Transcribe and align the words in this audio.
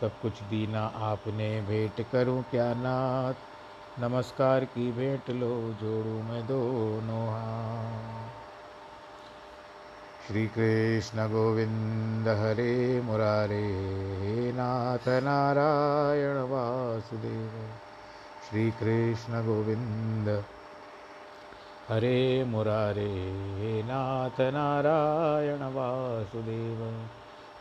सब 0.00 0.20
कुछ 0.20 0.42
दीना 0.42 0.92
आपने 0.96 1.60
भेंट 1.60 2.06
करूँ 2.12 2.42
क्या 2.42 2.74
नाथ? 2.74 3.34
नमस्कार 4.00 4.64
की 4.64 4.92
भेंट 4.92 5.30
लो, 5.30 5.72
जोड़ू 5.80 6.22
मैं 6.22 6.46
दोनों 6.46 7.24
श्री 10.26 10.46
कृष्ण 10.46 11.28
गोविंद 11.28 12.28
हरे 12.28 13.00
मुरारे 13.00 13.68
नाथ 14.52 15.08
नारायण 15.08 16.36
वासुदेव। 16.36 17.70
श्री 18.50 18.70
कृष्ण 18.70 19.32
गोविंद 19.46 20.44
हरे 21.88 22.44
मुरारे 22.44 23.82
नाथ 23.86 24.40
नारायण 24.40 25.62
वासुदेव। 25.62 27.08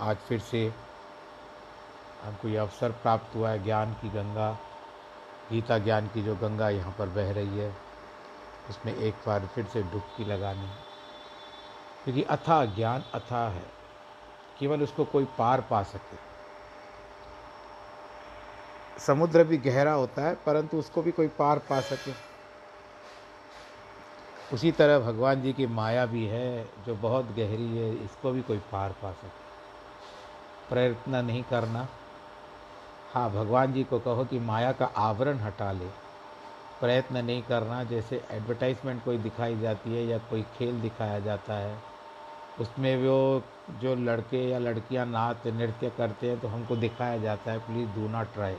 आज 0.00 0.16
फिर 0.16 0.40
से 0.40 0.74
हमको 2.22 2.48
ये 2.48 2.56
अवसर 2.56 2.90
प्राप्त 2.90 3.36
हुआ 3.36 3.50
है 3.50 3.64
ज्ञान 3.64 3.92
की 3.92 4.08
गंगा, 4.08 4.58
गीता 5.50 5.78
ज्ञान 5.78 6.06
की 6.06 6.22
जो 6.22 6.36
गंगा 6.36 6.68
यहाँ 6.68 6.94
पर 6.98 7.08
बह 7.08 7.32
रही 7.32 7.58
है, 7.58 7.76
उसमें 8.70 8.96
एक 8.96 9.14
बार 9.26 9.46
फिर 9.46 9.64
से 9.64 9.82
डुबकी 9.82 10.24
लगानी। 10.24 10.68
क्योंकि 12.04 12.22
अथा 12.22 12.64
ज्ञान 12.64 13.04
अथा 13.14 13.48
है, 13.48 13.64
केवल 14.58 14.82
उसको 14.82 15.04
कोई 15.04 15.24
पार 15.24 15.60
पा 15.60 15.82
सके। 15.82 16.16
समुद्र 19.00 19.44
भी 19.44 19.58
गहरा 19.58 19.92
होता 19.92 20.22
है, 20.22 20.34
परंतु 20.34 20.78
उसको 20.78 21.02
भी 21.02 21.10
कोई 21.10 21.28
पार 21.28 21.58
पा 21.58 21.80
सके। 21.80 22.32
उसी 24.54 24.72
तरह 24.72 24.98
भगवान 24.98 25.42
जी 25.42 25.52
की 25.52 25.66
माया 25.66 26.06
भी 26.06 26.26
है, 26.26 26.68
जो 26.86 26.94
बहुत 26.94 27.24
गहरी 27.24 27.78
है, 27.78 28.04
इसको 28.04 28.30
भी 28.30 28.42
कोई 28.42 28.58
पार 28.58 28.92
पा 28.92 29.12
सके। 29.12 29.41
प्रयत्न 30.72 31.24
नहीं 31.24 31.42
करना। 31.44 31.88
हाँ 33.10 33.30
भगवान 33.32 33.72
जी 33.72 33.82
को 33.84 33.98
कहो 34.00 34.24
कि 34.24 34.38
माया 34.40 34.72
का 34.72 34.84
आवरण 34.98 35.38
हटा 35.40 35.70
ले। 35.72 35.88
प्रयत्न 36.80 37.24
नहीं 37.24 37.42
करना, 37.42 37.82
जैसे 37.84 38.22
एडवर्टाइजमेंट 38.30 39.02
कोई 39.04 39.18
दिखाई 39.18 39.58
जाती 39.58 39.94
है 39.94 40.04
या 40.06 40.18
कोई 40.20 40.42
खेल 40.54 40.80
दिखाया 40.80 41.18
जाता 41.20 41.54
है, 41.54 41.82
उसमें 42.58 42.96
वो 42.96 43.42
जो 43.70 43.94
लड़के 43.96 44.48
या 44.48 44.58
लड़कियाँ 44.58 45.06
नाच, 45.06 45.46
नृत्य 45.46 45.90
करते 45.90 46.28
हैं 46.28 46.40
तो 46.40 46.48
हमको 46.48 46.76
दिखाया 46.76 47.18
जाता 47.18 47.52
है 47.52 47.58
प्लीज़ 47.66 47.94
डू 47.94 48.08
नॉट 48.08 48.32
ट्राई 48.34 48.56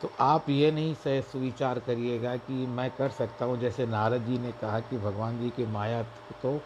तो 0.00 0.12
आप 0.20 0.48
ये 0.50 0.70
नहीं 0.70 0.94
सह 0.94 1.20
सुविचार 1.22 1.78
करिएगा 1.78 2.36
कि 2.36 2.66
मैं 2.68 2.90
कर 2.90 3.10
सकता 3.10 3.44
हूँ, 3.44 3.56
जैसे 3.58 3.86
नारद 3.86 4.24
जी 4.24 4.38
ने 4.38 4.52
कहा 4.52 4.80
कि 4.80 4.98
भगवान 4.98 5.38
जी 5.38 5.50
की 5.50 5.64
माया 5.66 6.02
तो 6.42 6.60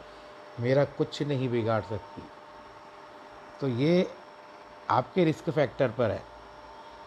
मेरा 0.58 0.84
कुछ 0.84 1.22
नहीं 1.22 1.48
बिगाड़ 1.48 1.82
सकती। 1.84 2.28
तो 3.60 3.68
ये 3.68 4.06
आपके 4.88 5.24
रिस्क 5.24 5.50
फैक्टर 5.50 5.88
पर 5.88 6.10
है। 6.10 6.22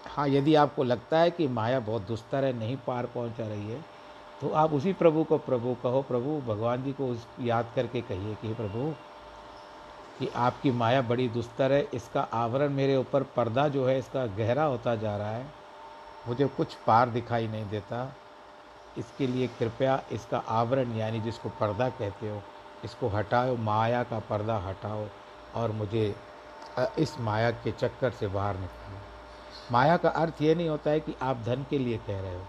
हाँ 0.08 0.28
यदि 0.30 0.56
आपको 0.56 0.84
लगता 0.84 1.20
है 1.20 1.32
कि 1.32 1.48
माया 1.48 1.80
बहुत 1.80 2.08
दुस्तर 2.08 2.46
है, 2.46 2.54
नहीं 2.54 2.78
पार 2.78 3.06
पहुँचा 3.06 3.48
रही 3.48 3.70
है 3.70 3.80
तो 4.42 4.50
आप 4.50 4.72
उसी 4.74 4.92
प्रभु 4.94 5.24
को, 5.24 5.38
प्रभु 5.38 5.76
कहो, 5.84 6.02
प्रभु, 6.02 6.40
भगवान 6.48 6.84
जी 6.84 6.92
को 6.92 7.08
उस 7.08 7.26
याद 7.42 7.66
करके 7.76 8.02
कहिए 8.02 8.36
कि 8.36 8.54
प्रभु, 8.54 8.94
कि 10.20 10.30
आपकी 10.36 10.72
माया 10.72 11.02
बड़ी 11.02 11.28
दुस्तर 11.30 11.72
है, 11.72 11.82
इसका 11.94 12.22
आवरण 12.34 12.74
मेरे 12.74 12.96
ऊपर 12.98 13.24
पर्दा 13.36 13.68
जो 13.68 13.86
है, 13.86 13.98
इसका 14.00 14.26
गहरा 14.38 14.64
होता 14.64 14.96
जा 14.96 15.16
रहा 15.18 15.32
है, 15.32 15.46
मुझे 16.28 16.48
कुछ 16.48 16.74
पार 16.88 17.10
दिखाई 17.10 17.48
नहीं 17.48 17.70
देता, 17.70 18.04
इसके 18.98 19.28
लिए 19.28 19.48
कृपया 19.60 20.02
इसका 20.12 20.44
आवरण, 20.50 20.96
यानी 20.98 21.20
जिसको 21.22 21.50
पर्दा 21.50 21.90
कहते 21.90 22.30
हो, 22.30 22.42
इसको 22.86 23.08
हटाओ, 23.10 23.56
माया 23.58 24.04
का 24.04 24.20
पर्दा 24.20 24.58
हटाओ 24.60 25.06
और 25.56 25.72
मुझे 25.72 26.14
इस 26.80 27.20
माया 27.20 27.52
के 27.52 27.72
चक्कर 27.72 28.12
से 28.12 28.28
बाहर 28.28 28.56
निकालो। 28.56 28.98
माया 29.72 29.98
का 29.98 30.10
अर्थ 30.10 30.34
ये 30.42 30.56
नहीं 30.56 30.70
होता 30.70 30.90
है 30.90 31.00
कि 31.00 31.16
आप 31.22 31.38
धन 31.38 31.66
के 31.70 31.80
लिए 31.80 31.98
कह 31.98 32.22
रहे 32.22 32.36
हो। 32.36 32.46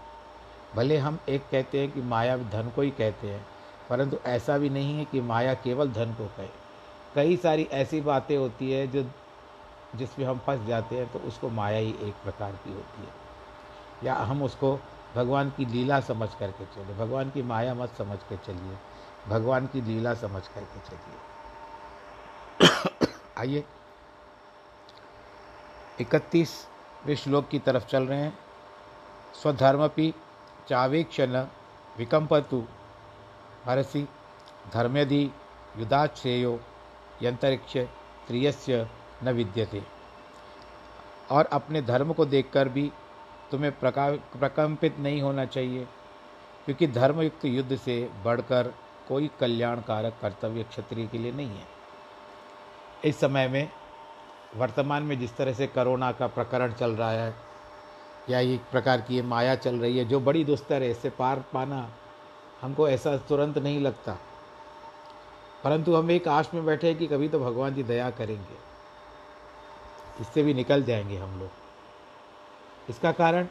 भले 0.75 0.97
हम 0.97 1.19
एक 1.29 1.41
कहते 1.51 1.79
हैं 1.79 1.91
कि 1.91 2.01
माया 2.01 2.37
धन 2.37 2.71
को 2.75 2.81
ही 2.81 2.91
कहते 2.91 3.29
हैं, 3.29 3.45
परंतु 3.89 4.17
ऐसा 4.25 4.57
भी 4.57 4.69
नहीं 4.69 4.97
है 4.97 5.05
कि 5.05 5.21
माया 5.21 5.53
केवल 5.53 5.91
धन 5.91 6.13
को 6.13 6.25
कहे। 6.25 6.49
कई 7.15 7.37
सारी 7.37 7.63
ऐसी 7.63 8.01
बातें 8.01 8.37
होती 8.37 8.71
है 8.71 8.87
जो, 8.87 9.11
जिसमें 9.95 10.25
हम 10.25 10.39
फंस 10.39 10.67
जाते 10.67 10.95
हैं 10.95 11.13
तो 11.13 11.19
उसको 11.19 11.49
माया 11.49 11.77
ही 11.77 11.95
एक 12.01 12.13
प्रकार 12.13 12.51
की 12.51 12.73
होती 12.73 13.01
है। 13.01 13.13
या 14.03 14.15
हम 14.15 14.43
उसको 14.43 14.79
भगवान 15.15 15.49
की 15.49 15.65
लीला 15.65 15.99
समझ 15.99 16.29
करके 16.39 16.65
चले 16.65 16.93
भगवान 16.93 17.29
की 17.29 17.41
माया 17.41 17.73
मत 17.73 17.89
समझ 17.97 18.19
के 18.29 18.37
चलिए। 18.37 18.77
भगवान 19.27 19.67
की 19.67 19.81
लीला 19.81 20.13
समझ 20.13 20.47
करके 20.47 20.79
चलिए। 20.79 21.17
आइए। 23.37 23.63
इकतीसवें 26.01 27.15
श्लोक 27.15 27.47
की 27.47 27.59
तरफ़ 27.59 27.85
चल 27.85 28.03
रहे 28.03 28.19
हैं। 28.19 28.39
स्वधर्मपि 29.41 30.13
चावेक्षण 30.67 31.47
विकम्पतु। 31.97 32.63
हरसि, 33.65 34.07
धर्म्यधि 34.73 35.31
युद्धाश्रेयो 35.77 36.59
यंतरिक्ष 37.23 37.77
त्रियस्य 38.27 38.87
न 39.23 39.29
विद्यते। 39.29 39.83
और 41.31 41.45
अपने 41.45 41.81
धर्म 41.81 42.13
को 42.13 42.25
देखकर 42.25 42.69
भी 42.69 42.91
तुम्हें 43.51 43.79
प्रका, 43.79 44.11
प्रकम्पित 44.11 44.99
नहीं 44.99 45.21
होना 45.21 45.45
चाहिए, 45.45 45.87
क्योंकि 46.65 46.87
धर्मयुक्त 46.87 47.45
युद्ध 47.45 47.75
से 47.75 48.11
बढ़कर 48.23 48.73
कोई 49.07 49.31
कल्याणकारक 49.39 50.13
कर्तव्य 50.21 50.63
क्षत्रिय 50.63 51.07
के 51.07 51.17
लिए 51.17 51.31
नहीं 51.31 51.49
है। 51.49 51.67
इस 53.05 53.19
समय 53.19 53.47
में 53.47 53.69
वर्तमान 54.55 55.03
में 55.03 55.19
जिस 55.19 55.35
तरह 55.37 55.53
से 55.53 55.67
कोरोना 55.67 56.11
का 56.11 56.27
प्रकरण 56.27 56.73
चल 56.73 56.91
रहा 56.91 57.11
है, 57.11 57.33
या 58.29 58.39
एक 58.39 58.61
प्रकार 58.71 59.01
की 59.01 59.15
ये 59.15 59.21
माया 59.21 59.55
चल 59.55 59.79
रही 59.79 59.97
है, 59.97 60.05
जो 60.05 60.19
बड़ी 60.19 60.43
दुस्तर 60.43 60.83
है, 60.83 60.91
इससे 60.91 61.09
पार 61.09 61.43
पाना 61.53 61.89
हमको 62.61 62.89
ऐसा 62.89 63.17
तुरंत 63.17 63.57
नहीं 63.57 63.79
लगता। 63.81 64.17
परंतु 65.63 65.95
हम 65.95 66.11
एक 66.11 66.27
आश 66.27 66.49
में 66.53 66.65
बैठे 66.65 66.87
हैं 66.87 66.97
कि 66.97 67.07
कभी 67.07 67.29
तो 67.29 67.39
भगवान 67.39 67.73
जी 67.73 67.83
दया 67.83 68.09
करेंगे। 68.09 68.57
इससे 70.21 70.43
भी 70.43 70.53
निकल 70.53 70.83
जाएँगे 70.83 71.17
हम 71.17 71.39
लोग। 71.39 71.49
इसका 72.89 73.11
कारण 73.11 73.47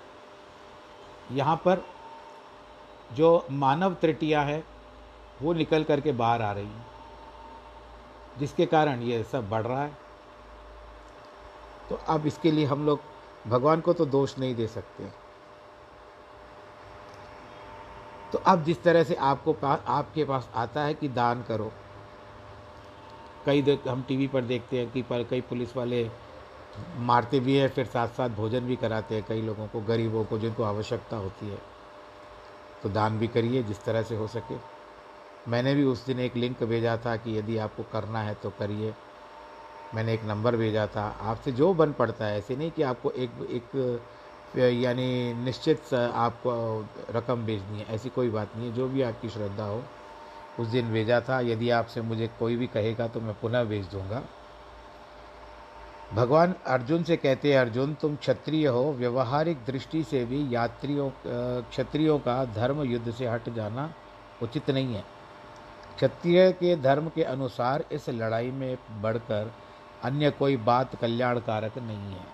यहाँ 1.33 1.57
पर 1.57 1.85
जो 3.13 3.47
मानव 3.51 3.95
त्रुटियाँ 3.95 4.45
हैं, 4.45 4.65
वो 5.43 5.53
निकल 5.53 5.85
करके 5.85 6.13
बाहर 6.13 6.43
आ 6.43 6.53
रही 6.53 6.67
हैं, 6.67 6.87
जिसके 8.39 8.67
कारण 8.67 9.03
ये 9.03 9.23
सब 9.23 9.49
बढ़ 9.51 9.63
रहा 9.63 9.83
है। 9.83 10.02
तो 11.91 12.01
अब 12.09 12.27
इसके 12.27 12.51
लिए 12.51 12.65
हम 12.65 12.87
लोग 12.87 13.01
भगवान 13.47 13.81
को 13.81 13.93
तो 13.93 14.07
दोष 14.07 14.39
नहीं 14.39 14.55
दे 14.55 14.67
सकते। 14.67 15.05
तो 18.33 18.39
अब 18.39 18.65
जिस 18.65 18.83
तरह 18.83 19.05
से 19.05 19.15
आपको 19.15 19.53
पास 19.53 19.85
आपके 19.87 20.25
पास 20.25 20.49
आता 20.55 20.85
है 20.85 20.95
कि 20.95 21.09
दान 21.09 21.43
करो। 21.43 21.73
कई 23.47 23.79
हम 23.89 24.03
टीवी 24.03 24.27
पर 24.27 24.43
देखते 24.43 24.79
हैं 24.79 24.91
कि 24.91 25.03
पर 25.03 25.25
कई 25.25 25.41
पुलिस 25.41 25.77
वाले 25.77 26.11
मारते 26.97 27.41
भी 27.41 27.57
हैं, 27.57 27.69
फिर 27.69 27.87
साथ 27.87 28.09
साथ 28.09 28.29
भोजन 28.29 28.61
भी 28.61 28.77
कराते 28.77 29.15
हैं 29.15 29.25
कई 29.29 29.43
लोगों 29.43 29.67
को, 29.67 29.81
गरीबों 29.81 30.25
को 30.25 30.39
जिनको 30.39 30.63
आवश्यकता 30.63 31.17
होती 31.17 31.49
है। 31.49 31.59
तो 32.83 32.89
दान 32.89 33.19
भी 33.19 33.29
करिए 33.29 33.63
जिस 33.63 33.85
तरह 33.85 34.03
से 34.03 34.17
हो 34.17 34.27
सके। 34.29 34.57
मैंने 35.51 35.75
भी 35.75 35.85
उस 35.85 36.07
दिन 36.07 36.21
एक 36.21 36.37
लिंक 36.37 36.63
भेजा 36.63 36.97
था 36.97 37.17
कि 37.17 37.39
यदि 37.39 37.57
आपको 37.59 37.83
करना 37.83 38.21
है 38.21 38.35
तो 38.35 38.51
करिए। 38.51 38.95
मैंने 39.95 40.13
एक 40.15 40.25
नंबर 40.25 40.57
भेजा 40.57 40.87
था। 40.87 41.05
आपसे 41.23 41.53
जो 41.53 41.73
बन 41.75 41.93
पड़ता 41.93 42.25
है, 42.25 42.39
ऐसे 42.39 42.57
नहीं 42.57 42.71
कि 42.71 42.83
आपको 42.83 43.11
एक 43.13 43.31
एक, 43.51 44.01
यानी 44.57 45.33
निश्चित 45.35 45.95
आपको 45.95 46.53
रकम 47.11 47.45
भेजनी 47.47 47.79
है, 47.79 47.87
ऐसी 47.89 48.09
कोई 48.09 48.31
बात 48.31 48.57
नहीं 48.57 48.69
है। 48.69 48.75
जो 48.75 48.89
भी 48.89 49.03
आपकी 49.03 49.29
श्रद्धा 49.29 49.65
हो, 49.65 49.83
उस 50.61 50.69
दिन 50.69 50.93
भेजा 50.93 51.21
था। 51.21 51.41
यदि 51.43 51.71
आपसे 51.71 52.01
मुझे 52.03 52.31
कोई 52.39 52.57
भी 52.57 52.67
कहेगा 52.69 53.07
तो 53.09 53.21
मैं 53.21 53.35
पुनः 53.41 53.65
भेज 53.65 53.87
दूँगा। 53.87 54.23
भगवान 56.15 56.55
अर्जुन 56.67 57.03
से 57.03 57.17
कहते 57.17 57.53
हैं, 57.53 57.61
अर्जुन, 57.61 57.95
तुम 57.95 58.17
क्षत्रिय 58.17 58.67
हो। 58.67 58.93
व्यवहारिक 58.93 59.65
दृष्टि 59.67 60.03
से 60.05 60.25
भी 60.25 60.47
यात्रियों, 60.55 61.11
क्षत्रियों 61.27 62.19
का 62.19 62.45
धर्म 62.55 62.83
युद्ध 62.83 63.13
से 63.13 63.27
हट 63.27 63.49
जाना 63.49 63.93
उचित 64.43 64.71
नहीं 64.71 64.95
है। 64.95 65.05
क्षत्रिय 65.97 66.51
के 66.53 66.77
धर्म 66.79 67.09
के 67.09 67.23
अनुसार 67.25 67.85
इस 67.93 68.09
लड़ाई 68.11 68.51
में 68.51 68.77
बढ़कर 69.03 69.53
अन्य 70.05 70.31
कोई 70.31 70.57
बात 70.57 70.95
कल्याणकारक 70.97 71.79
नहीं 71.79 72.13
है। 72.13 72.27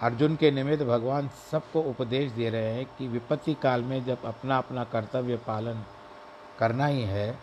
अर्जुन 0.00 0.36
के 0.36 0.50
निमित्त 0.50 0.82
भगवान 0.82 1.28
सबको 1.50 1.82
उपदेश 1.82 2.32
दे 2.32 2.50
रहे 2.50 2.74
हैं 2.74 2.84
कि 2.98 3.08
विपत्ति 3.08 3.54
काल 3.54 3.82
में 3.82 4.04
जब 4.04 4.24
अपना 4.24 4.58
अपना 4.58 4.84
कर्तव्य 4.84 5.36
पालन 5.36 5.84
करना 6.58 6.86
ही 6.86 7.02
है 7.02 7.38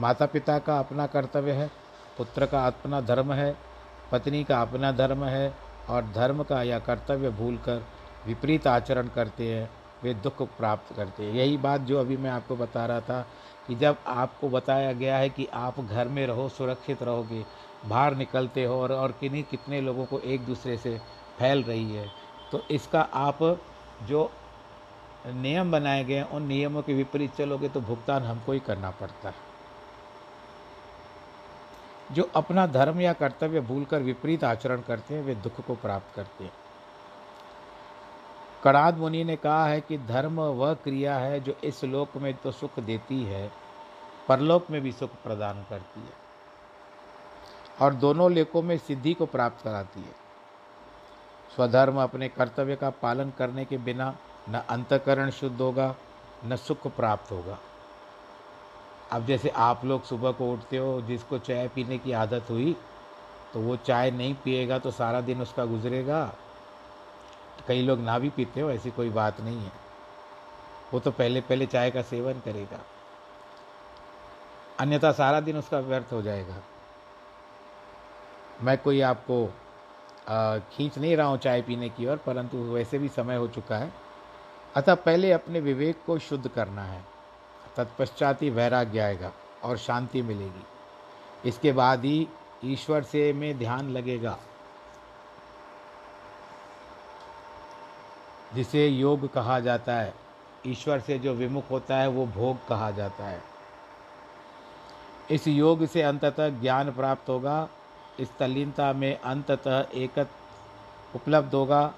माता 0.00 0.26
पिता 0.26 0.58
का 0.58 0.78
अपना 0.78 1.06
कर्तव्य 1.06 1.52
है, 1.52 1.70
पुत्र 2.18 2.46
का 2.46 2.66
अपना 2.66 3.00
धर्म 3.00 3.32
है, 3.32 3.56
पत्नी 4.12 4.44
का 4.44 4.60
अपना 4.62 4.92
धर्म 4.92 5.24
है 5.24 5.54
और 5.88 6.04
धर्म 6.14 6.42
का 6.42 6.62
या 6.62 6.78
कर्तव्य 6.78 7.30
भूलकर 7.30 7.82
विपरीत 8.26 8.66
आचरण 8.66 9.08
करते 9.08 9.54
हैं, 9.54 9.70
वे 10.02 10.14
दुख 10.14 10.42
प्राप्त 10.58 10.94
करते 10.96 11.24
हैं। 11.24 11.32
यही 11.32 11.56
बात 11.56 11.80
जो 11.80 12.00
अभी 12.00 12.16
मैं 12.16 12.30
आपको 12.30 12.56
बता 12.56 12.86
रहा 12.86 13.00
था 13.00 13.26
कि 13.68 13.74
जब 13.74 13.96
आपको 14.08 14.48
बताया 14.50 14.92
गया 14.94 15.16
है 15.18 15.28
कि 15.30 15.46
आप 15.54 15.80
घर 15.80 16.08
में 16.08 16.26
रहो, 16.26 16.48
सुरक्षित 16.48 17.02
रहोगे, 17.02 17.44
बाहर 17.84 18.16
निकलते 18.16 18.64
हो 18.64 18.74
और 18.74 18.92
और 18.92 19.12
किन्हीं, 19.12 19.42
कितने 19.44 19.80
लोगों 19.80 20.06
को 20.06 20.20
एक 20.20 20.44
दूसरे 20.46 20.76
से 20.78 20.98
फैल 21.38 21.62
रही 21.64 21.92
है 21.92 22.06
तो 22.52 22.62
इसका 22.70 23.00
आप 23.00 23.38
जो 24.02 24.30
नियम 25.24 25.70
बनाए 25.72 26.04
गए 26.04 26.22
उन 26.24 26.42
नियमों 26.44 26.82
के 26.82 26.94
विपरीत 26.94 27.34
चलोगे 27.36 27.68
तो 27.68 27.80
भुगतान 27.80 28.22
हमको 28.22 28.52
ही 28.52 28.60
करना 28.60 28.90
पड़ता 28.92 29.28
है। 29.28 29.46
जो 32.10 32.22
अपना 32.36 32.66
धर्म 32.66 33.00
या 33.00 33.12
कर्तव्य 33.12 33.60
भूलकर 33.62 34.02
विपरीत 34.02 34.44
आचरण 34.44 34.80
करते 34.82 35.14
हैं, 35.14 35.22
वे 35.22 35.34
दुख 35.36 35.60
को 35.60 35.74
प्राप्त 35.76 36.14
करते 36.14 36.44
हैं। 36.44 36.52
कणाद 38.62 38.96
मुनि 38.98 39.22
ने 39.24 39.36
कहा 39.36 39.66
है 39.66 39.80
कि 39.80 39.98
धर्म 39.98 40.40
वह 40.40 40.72
क्रिया 40.74 41.16
है 41.16 41.40
जो 41.40 41.54
इस 41.64 41.82
लोक 41.84 42.16
में 42.16 42.32
तो 42.34 42.50
सुख 42.52 42.78
देती 42.80 43.22
है, 43.24 43.50
परलोक 44.28 44.70
में 44.70 44.80
भी 44.82 44.92
सुख 44.92 45.10
प्रदान 45.24 45.64
करती 45.70 46.00
है 46.00 46.16
और 47.80 47.94
दोनों 47.96 48.30
लेकों 48.32 48.62
में 48.62 48.76
सिद्धि 48.78 49.12
को 49.14 49.26
प्राप्त 49.26 49.62
कराती 49.64 50.00
है। 50.00 50.14
स्वधर्म 51.50 52.00
अपने 52.02 52.28
कर्तव्य 52.28 52.76
का 52.76 52.90
पालन 53.02 53.30
करने 53.38 53.64
के 53.64 53.76
बिना 53.78 54.14
न 54.50 54.62
अंतकरण 54.70 55.30
शुद्ध 55.30 55.60
होगा, 55.60 55.94
न 56.44 56.56
सुख 56.56 56.86
प्राप्त 56.86 57.32
होगा। 57.32 57.58
अब 59.12 59.26
जैसे 59.26 59.48
आप 59.48 59.84
लोग 59.84 60.02
सुबह 60.04 60.32
को 60.32 60.52
उठते 60.52 60.76
हो, 60.76 61.00
जिसको 61.02 61.38
चाय 61.38 61.68
पीने 61.68 61.98
की 61.98 62.12
आदत 62.14 62.50
हुई 62.50 62.76
तो 63.54 63.60
वो 63.60 63.76
चाय 63.78 64.10
नहीं 64.10 64.34
पिएगा 64.34 64.78
तो 64.78 64.90
सारा 64.90 65.20
दिन 65.20 65.42
उसका 65.42 65.64
गुजरेगा। 65.64 66.20
कई 67.66 67.82
लोग 67.82 68.00
ना 68.00 68.18
भी 68.18 68.28
पीते 68.28 68.60
हो, 68.60 68.70
ऐसी 68.70 68.90
कोई 68.90 69.10
बात 69.10 69.40
नहीं 69.40 69.58
है। 69.58 69.72
वो 70.92 71.00
तो 71.00 71.10
पहले 71.10 71.40
पहले 71.40 71.66
चाय 71.66 71.90
का 71.90 72.02
सेवन 72.02 72.40
करेगा। 72.40 72.80
अन्यथा 74.80 75.12
सारा 75.12 75.40
दिन 75.40 75.56
उसका 75.56 75.78
व्यर्थ 75.78 76.12
हो 76.12 76.22
जाएगा। 76.22 76.62
मैं 78.62 78.76
कोई 78.78 79.00
आपको 79.00 79.46
खींच 80.72 80.98
नहीं 80.98 81.16
रहा 81.16 81.26
हूँ 81.26 81.38
चाय 81.38 81.62
पीने 81.62 81.88
की 81.88 82.06
ओर, 82.06 82.16
परंतु 82.16 82.58
वैसे 82.64 82.98
भी 82.98 83.08
समय 83.08 83.36
हो 83.36 83.48
चुका 83.48 83.76
है। 83.76 83.92
अतः 84.76 84.94
पहले 84.94 85.32
अपने 85.32 85.60
विवेक 85.60 86.02
को 86.06 86.18
शुद्ध 86.18 86.48
करना 86.48 86.82
है। 86.82 87.04
तत्पश्चात 87.76 88.42
ही 88.42 88.50
वैराग्य 88.50 88.98
आएगा 88.98 89.32
और 89.64 89.76
शांति 89.76 90.22
मिलेगी। 90.22 90.64
इसके 91.44 91.72
बाद 91.72 92.04
ही 92.04 92.28
ईश्वर 92.64 93.02
से 93.02 93.32
में 93.32 93.58
ध्यान 93.58 93.90
लगेगा। 93.90 94.38
जिसे 98.54 98.88
योग 98.88 99.32
कहा 99.32 99.60
जाता 99.60 99.92
है। 99.92 100.14
ईश्वर 100.66 101.00
से 101.00 101.18
जो 101.18 101.34
विमुख 101.34 101.70
होता 101.70 101.96
है, 101.96 102.08
वो 102.08 102.26
भोग 102.26 102.66
कहा 102.68 102.90
जाता 102.90 103.24
है। 103.24 103.42
इस 105.30 105.48
योग 105.48 105.86
से 105.86 106.02
अंततः 106.02 106.48
ज्ञान 106.48 106.92
प्राप्त 106.92 107.28
होगा। 107.28 107.68
इस 108.20 108.28
तल्लीनता 108.38 108.92
में 108.92 109.20
अंततः 109.20 109.86
एकत 109.94 110.30
उपलब्ध 111.16 111.54
होगा। 111.54 111.94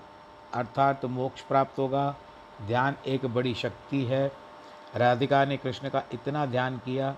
अर्थात 0.55 1.05
मोक्ष 1.05 1.41
प्राप्त 1.41 1.79
होगा। 1.79 2.17
ध्यान 2.67 2.97
एक 3.07 3.27
बड़ी 3.27 3.55
शक्ति 3.55 4.05
है। 4.05 4.33
राधिका 4.97 5.45
ने 5.45 5.57
कृष्ण 5.57 5.89
का 5.89 6.03
इतना 6.15 6.47
ध्यान 6.47 6.79
किया 6.79 7.17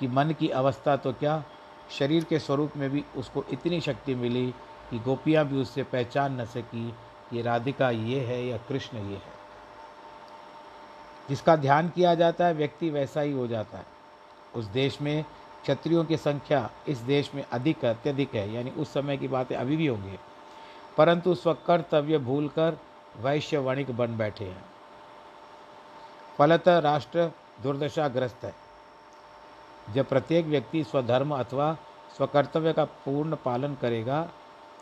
कि 0.00 0.08
मन 0.08 0.30
की 0.30 0.48
अवस्था 0.48 0.96
तो 0.96 1.12
क्या, 1.12 1.44
शरीर 1.90 2.24
के 2.24 2.38
स्वरूप 2.38 2.72
में 2.76 2.90
भी 2.90 3.04
उसको 3.16 3.44
इतनी 3.50 3.80
शक्ति 3.80 4.14
मिली 4.14 4.54
कि 4.90 4.98
गोपियाँ 4.98 5.44
भी 5.44 5.56
उससे 5.56 5.82
पहचान 5.82 6.40
न 6.40 6.44
सकी। 6.44 6.94
कि 7.30 7.42
राधिका 7.42 7.90
ये 7.90 8.20
है, 8.20 8.46
या 8.46 8.56
कृष्ण 8.56 8.98
ये 8.98 9.16
है। 9.16 9.40
जिसका 11.28 11.56
ध्यान 11.56 11.88
किया 11.88 12.14
जाता 12.14 12.46
है, 12.46 12.54
व्यक्ति 12.54 12.90
वैसा 12.90 13.20
ही 13.20 13.32
हो 13.32 13.46
जाता 13.46 13.78
है। 13.78 13.86
उस 14.54 14.64
देश 14.64 15.00
में 15.00 15.24
क्षत्रियों 15.62 16.04
की 16.04 16.16
संख्या 16.16 16.70
इस 16.88 16.98
देश 16.98 17.34
में 17.34 17.44
अधिक 17.52 17.84
अत्यधिक 17.84 18.34
है, 18.34 18.52
यानी 18.52 18.70
उस 18.70 18.94
समय 18.94 19.16
की 19.16 19.28
बातें 19.28 19.56
अभी 19.56 19.76
भी 19.76 19.86
होंगी। 19.86 20.18
परंतु 20.96 21.34
स्वकर्तव्य 21.34 22.18
भूलकर 22.18 22.78
वैश्य 23.16 23.58
वणिक 23.58 23.90
बन 23.90 24.16
बैठे 24.16 24.44
हैं। 24.44 24.64
फलतः 26.38 26.78
राष्ट्र 26.78 27.32
दुर्दशाग्रस्त 27.62 28.44
है। 28.44 28.54
जब 29.94 30.08
प्रत्येक 30.08 30.46
व्यक्ति 30.46 30.84
स्वधर्म 30.84 31.34
अथवा 31.34 31.76
स्वकर्तव्य 32.16 32.72
का 32.72 32.84
पूर्ण 32.84 33.36
पालन 33.36 33.74
करेगा, 33.74 34.30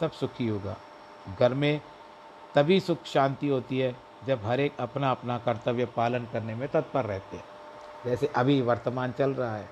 तब 0.01 0.11
सुखी 0.11 0.49
होगा। 0.49 0.77
घर 1.39 1.55
में 1.55 1.81
तभी 2.55 2.81
सुख 2.81 3.05
शांति 3.05 3.49
होती 3.49 3.79
है 3.79 3.97
जब 4.27 4.41
हर 4.45 4.61
एक 4.61 4.73
अपना 4.81 5.11
अपना 5.11 5.39
कर्तव्य 5.39 5.85
पालन 5.87 6.19
करने 6.19 6.55
में 6.55 6.69
तत्पर 6.69 7.05
रहते 7.05 7.37
हैं। 7.37 7.45
जैसे 8.05 8.27
अभी 8.27 8.61
वर्तमान 8.61 9.13
चल 9.13 9.31
रहा 9.31 9.57
है 9.57 9.69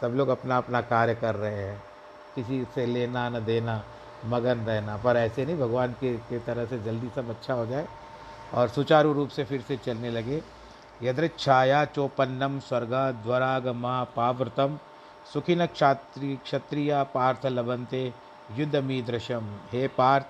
सब 0.00 0.06
लोग 0.06 0.28
अपना 0.28 0.56
अपना 0.56 0.80
कार्य 0.80 1.14
कर 1.14 1.34
रहे 1.34 1.54
हैं 1.54 1.82
किसी 2.34 2.66
से 2.74 2.86
लेना 2.86 3.28
न 3.28 3.44
देना 3.44 3.84
मगन 4.24 4.58
रहना 4.58 4.96
पर 4.96 5.16
ऐसे 5.16 5.46
नहीं 5.46 5.58
भगवान 5.58 5.92
के, 5.92 6.14
के 6.14 6.38
तरह 6.38 6.66
से 6.66 6.78
जल्दी 6.78 7.08
सब 7.16 7.30
अच्छा 7.30 7.54
हो 7.54 7.66
जाए 7.66 7.88
और 8.54 8.68
सुचारू 8.68 9.12
रूप 9.12 9.28
से 9.28 9.44
फिर 9.44 9.60
से 9.60 9.76
चलने 9.76 10.10
लगे। 10.10 10.42
यदृच्छाया 11.02 11.84
चौपन्नम 11.84 12.38
चोपन्नम 12.38 12.58
स्वर्गद्वरागमा 12.58 14.04
पावृतम 14.04 14.78
सुखिन 15.32 15.66
क्षात्री 15.66 16.36
क्षत्रिया 16.36 17.02
पार्थ 17.04 17.46
लबंते 17.46 18.12
युद्ध 18.56 18.76
मीदृशम 18.76 19.56
हे 19.72 19.88
पार्थ 19.88 20.26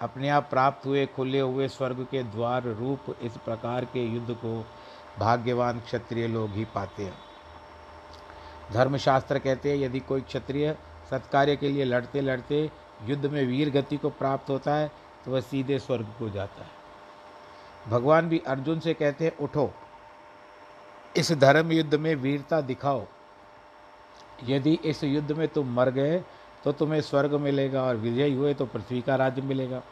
अपने 0.00 0.28
आप 0.28 0.46
प्राप्त 0.50 0.86
हुए, 0.86 1.04
खुले 1.06 1.40
हुए 1.40 1.68
स्वर्ग 1.68 2.06
के 2.10 2.22
द्वार 2.24 2.62
रूप 2.62 3.14
इस 3.22 3.36
प्रकार 3.36 3.84
के 3.84 4.04
युद्ध 4.04 4.34
को 4.34 4.64
भाग्यवान 5.18 5.80
क्षत्रिय 5.80 6.26
लोग 6.28 6.50
ही 6.50 6.64
पाते 6.64 7.04
हैं। 7.04 7.14
धर्मशास्त्र 8.72 9.38
कहते 9.38 9.70
हैं, 9.70 9.78
यदि 9.78 10.00
कोई 10.00 10.20
क्षत्रिय 10.20 10.76
सत्कार्य 11.10 11.56
के 11.56 11.68
लिए 11.68 11.84
लड़ते 11.84 12.20
लड़ते 12.20 12.70
युद्ध 13.04 13.26
में 13.26 13.44
वीर 13.46 13.70
गति 13.70 13.96
को 13.96 14.10
प्राप्त 14.10 14.50
होता 14.50 14.74
है 14.74 14.90
तो 15.24 15.30
वह 15.30 15.40
सीधे 15.40 15.78
स्वर्ग 15.78 16.14
को 16.18 16.28
जाता 16.30 16.62
है। 16.62 16.76
भगवान 17.88 18.28
भी 18.28 18.38
अर्जुन 18.46 18.80
से 18.80 18.94
कहते 18.94 19.24
हैं, 19.24 19.36
उठो, 19.36 19.70
इस 21.16 21.32
धर्म 21.32 21.72
युद्ध 21.72 21.94
में 21.94 22.14
वीरता 22.14 22.60
दिखाओ। 22.60 23.04
यदि 24.44 24.78
इस 24.84 25.02
युद्ध 25.04 25.32
में 25.32 25.46
तुम 25.48 25.72
मर 25.74 25.90
गए 25.90 26.22
तो 26.64 26.72
तुम्हें 26.72 27.00
स्वर्ग 27.00 27.34
मिलेगा 27.34 27.82
और 27.82 27.96
विजयी 27.96 28.34
हुए 28.34 28.54
तो 28.54 28.66
पृथ्वी 28.66 29.00
का 29.00 29.16
राज्य 29.16 29.42
मिलेगा। 29.42 29.82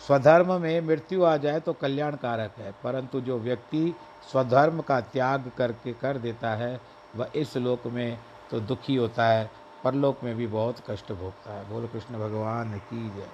स्वधर्म 0.00 0.52
में 0.60 0.80
मृत्यु 0.80 1.24
आ 1.24 1.36
जाए 1.36 1.60
तो 1.60 1.72
कल्याणकारक 1.72 2.58
है, 2.58 2.72
परंतु 2.84 3.20
जो 3.20 3.38
व्यक्ति 3.38 3.94
स्वधर्म 4.30 4.80
का 4.80 5.00
त्याग 5.02 5.50
करके 5.58 5.92
कर 5.92 6.18
देता 6.18 6.54
है, 6.54 6.80
वह 7.16 7.30
इस 7.34 7.56
लोक 7.56 7.86
में 7.86 8.18
तो 8.50 8.60
दुखी 8.60 8.96
होता 8.96 9.26
है, 9.26 9.50
परलोक 9.84 10.24
में 10.24 10.34
भी 10.36 10.46
बहुत 10.46 10.82
कष्ट 10.90 11.12
भोगता 11.12 11.52
है। 11.52 11.68
बोलो 11.70 11.88
कृष्ण 11.88 12.18
भगवान 12.18 12.78
की 12.80 13.08
जय। 13.10 13.26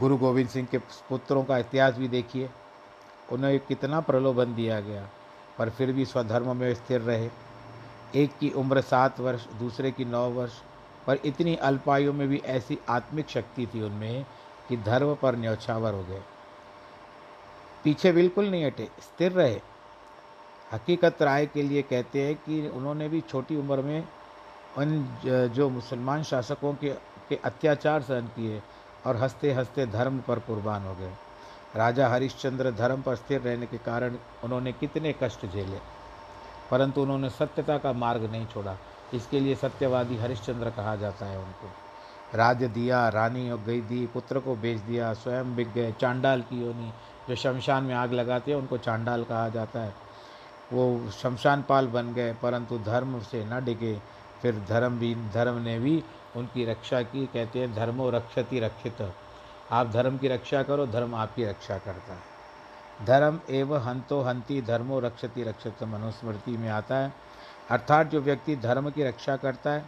गुरु 0.00 0.16
गोविंद 0.16 0.48
सिंह 0.48 0.66
के 0.70 0.78
पुत्रों 0.78 1.44
का 1.44 1.58
इतिहास 1.58 1.96
भी 1.96 2.08
देखिए। 2.08 2.50
उन्हें 3.32 3.58
कितना 3.60 4.00
प्रलोभन 4.00 4.54
दिया 4.54 4.80
गया, 4.80 5.08
पर 5.58 5.70
फिर 5.70 5.92
भी 5.92 6.04
स्वधर्म 6.04 6.56
में 6.56 6.72
स्थिर 6.74 7.00
रहे। 7.00 7.28
एक 8.14 8.38
की 8.38 8.50
उम्र 8.50 8.80
सात 8.80 9.20
वर्ष, 9.20 9.46
दूसरे 9.46 9.90
की 9.92 10.04
नौ 10.04 10.30
वर्ष, 10.30 10.52
पर 11.06 11.18
इतनी 11.24 11.54
अल्पायु 11.56 12.12
में 12.12 12.28
भी 12.28 12.38
ऐसी 12.38 12.78
आत्मिक 12.88 13.28
शक्ति 13.28 13.66
थी 13.66 13.82
उनमें 13.82 14.26
कि 14.68 14.76
धर्म 14.76 15.14
पर 15.14 15.36
न्यौछावर 15.36 15.94
हो 15.94 16.02
गए। 16.04 16.22
पीछे 17.84 18.12
बिल्कुल 18.12 18.50
नहीं 18.50 18.64
हटे, 18.64 18.88
स्थिर 19.00 19.32
रहे। 19.32 19.60
हकीकत 20.72 21.22
राय 21.22 21.46
के 21.46 21.62
लिए 21.62 21.82
कहते 21.82 22.22
हैं 22.22 22.34
कि 22.34 22.68
उन्होंने 22.68 23.08
भी 23.08 23.20
छोटी 23.20 23.56
उम्र 23.56 23.82
में 23.82 24.08
उन 24.78 25.02
जो 25.54 25.68
मुसलमान 25.70 26.22
शासकों 26.22 26.74
के 26.74 26.90
के 27.28 27.36
अत्याचार 27.44 28.02
सहन 28.02 28.26
किए 28.26 28.62
और 29.06 29.16
हँसते 29.16 29.52
हँसते 29.52 29.86
धर्म 29.86 30.18
पर 30.18 30.38
कुर्बान 30.38 30.82
हो 30.82 30.94
गए। 30.94 31.12
राजा 31.76 32.08
हरिश्चंद्र 32.08 32.70
धर्म 32.70 33.02
पर 33.02 33.16
स्थिर 33.16 33.40
रहने 33.40 33.66
के 33.66 33.78
कारण 33.78 34.16
उन्होंने 34.44 34.72
कितने 34.72 35.14
कष्ट 35.22 35.46
झेले। 35.46 35.99
परंतु 36.70 37.02
उन्होंने 37.02 37.30
सत्यता 37.30 37.78
का 37.78 37.92
मार्ग 37.92 38.22
नहीं 38.22 38.46
छोड़ा। 38.46 38.76
इसके 39.14 39.40
लिए 39.40 39.54
सत्यवादी 39.54 40.16
हरिश्चंद्र 40.16 40.70
कहा 40.70 40.96
जाता 40.96 41.26
है 41.26 41.38
उनको। 41.38 41.70
राज्य 42.34 42.68
दिया, 42.68 43.08
रानी 43.08 43.50
और 43.50 43.60
गई 43.60 43.80
दी, 43.80 44.06
पुत्र 44.06 44.40
को 44.40 44.54
बेच 44.54 44.80
दिया, 44.80 45.14
स्वयं 45.14 45.56
बिक 45.56 45.72
गए, 45.72 45.92
चांडाल 45.92 46.42
की 46.42 46.62
योनी। 46.62 46.92
जो 47.28 47.36
शमशान 47.36 47.84
में 47.84 47.94
आग 47.94 48.12
लगाते 48.12 48.50
हैं, 48.50 48.58
उनको 48.58 48.78
चांडाल 48.78 49.24
कहा 49.24 49.48
जाता 49.48 49.80
है। 49.80 49.94
वो 50.72 51.10
शमशान 51.10 51.62
पाल 51.62 51.86
बन 51.86 52.12
गए, 52.14 52.32
परंतु 52.32 52.78
धर्म 52.78 53.20
से 53.20 53.44
न 53.44 53.64
डिगे 53.64 54.02
फिर 54.42 54.64
धर्म 54.68 54.98
भी 54.98 55.14
धर्म 55.14 55.58
ने 55.58 55.78
भी 55.78 56.04
उनकी 56.36 56.64
रक्षा 56.64 57.02
की, 57.02 57.26
कहते 57.26 57.58
हैं, 57.58 57.74
धर्मो 57.74 58.10
रक्षति 58.10 58.60
रक्षित। 58.60 59.12
आप 59.72 59.90
धर्म 59.90 60.18
की 60.18 60.28
रक्षा 60.28 60.62
करो, 60.62 60.86
धर्म 60.86 61.14
आपकी 61.14 61.44
रक्षा 61.44 61.78
करता 61.78 62.14
है। 62.14 62.29
धर्म 63.06 63.40
एवं 63.50 63.78
हंतो 63.78 64.20
हंती, 64.20 64.62
धर्मो 64.62 65.00
रक्षति 65.00 65.42
रक्षत 65.42 65.82
मनुस्मृति 65.82 66.50
में 66.50 66.68
आता 66.68 66.96
है। 66.96 67.12
अर्थात 67.70 68.06
जो 68.06 68.20
व्यक्ति 68.20 68.56
धर्म 68.56 68.90
की 68.90 69.04
रक्षा 69.04 69.36
करता 69.36 69.70
है, 69.70 69.84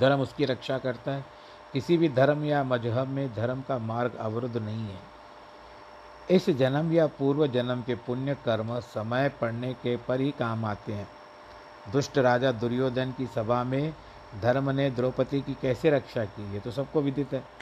धर्म 0.00 0.20
उसकी 0.20 0.44
रक्षा 0.44 0.78
करता 0.78 1.12
है, 1.12 1.24
किसी 1.72 1.96
भी 1.96 2.08
धर्म 2.08 2.44
या 2.44 2.64
मज़हब 2.64 3.08
में 3.08 3.34
धर्म 3.34 3.62
का 3.68 3.78
मार्ग 3.78 4.14
अवरुद्ध 4.14 4.56
नहीं 4.56 4.88
है। 4.88 5.16
इस 6.30 6.50
जन्म 6.50 6.92
या 6.92 7.06
पूर्व 7.06 7.46
जन्म 7.46 7.82
के 7.82 7.94
पुण्य 7.94 8.34
कर्म 8.34 8.80
समय 8.80 9.28
पड़ने 9.28 9.74
के 9.74 9.96
पर 9.96 10.20
ही 10.20 10.30
काम 10.30 10.64
आते 10.64 10.92
हैं। 10.92 11.08
दुष्ट 11.92 12.18
राजा 12.18 12.52
दुर्योधन 12.52 13.12
की 13.12 13.26
सभा 13.26 13.64
में 13.64 13.94
धर्म 14.42 14.70
ने 14.70 14.90
द्रौपदी 14.90 15.40
की 15.40 15.54
कैसे 15.62 15.90
रक्षा 15.90 16.24
की? 16.24 16.54
ये 16.54 16.60
तो 16.60 16.70
सबको 16.70 17.00
विदित 17.00 17.32
है। 17.32 17.55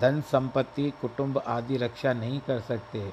धन 0.00 0.20
संपत्ति, 0.20 0.92
कुटुंब 1.00 1.38
आदि 1.38 1.76
रक्षा 1.76 2.12
नहीं 2.12 2.40
कर 2.40 2.60
सकते, 2.60 3.10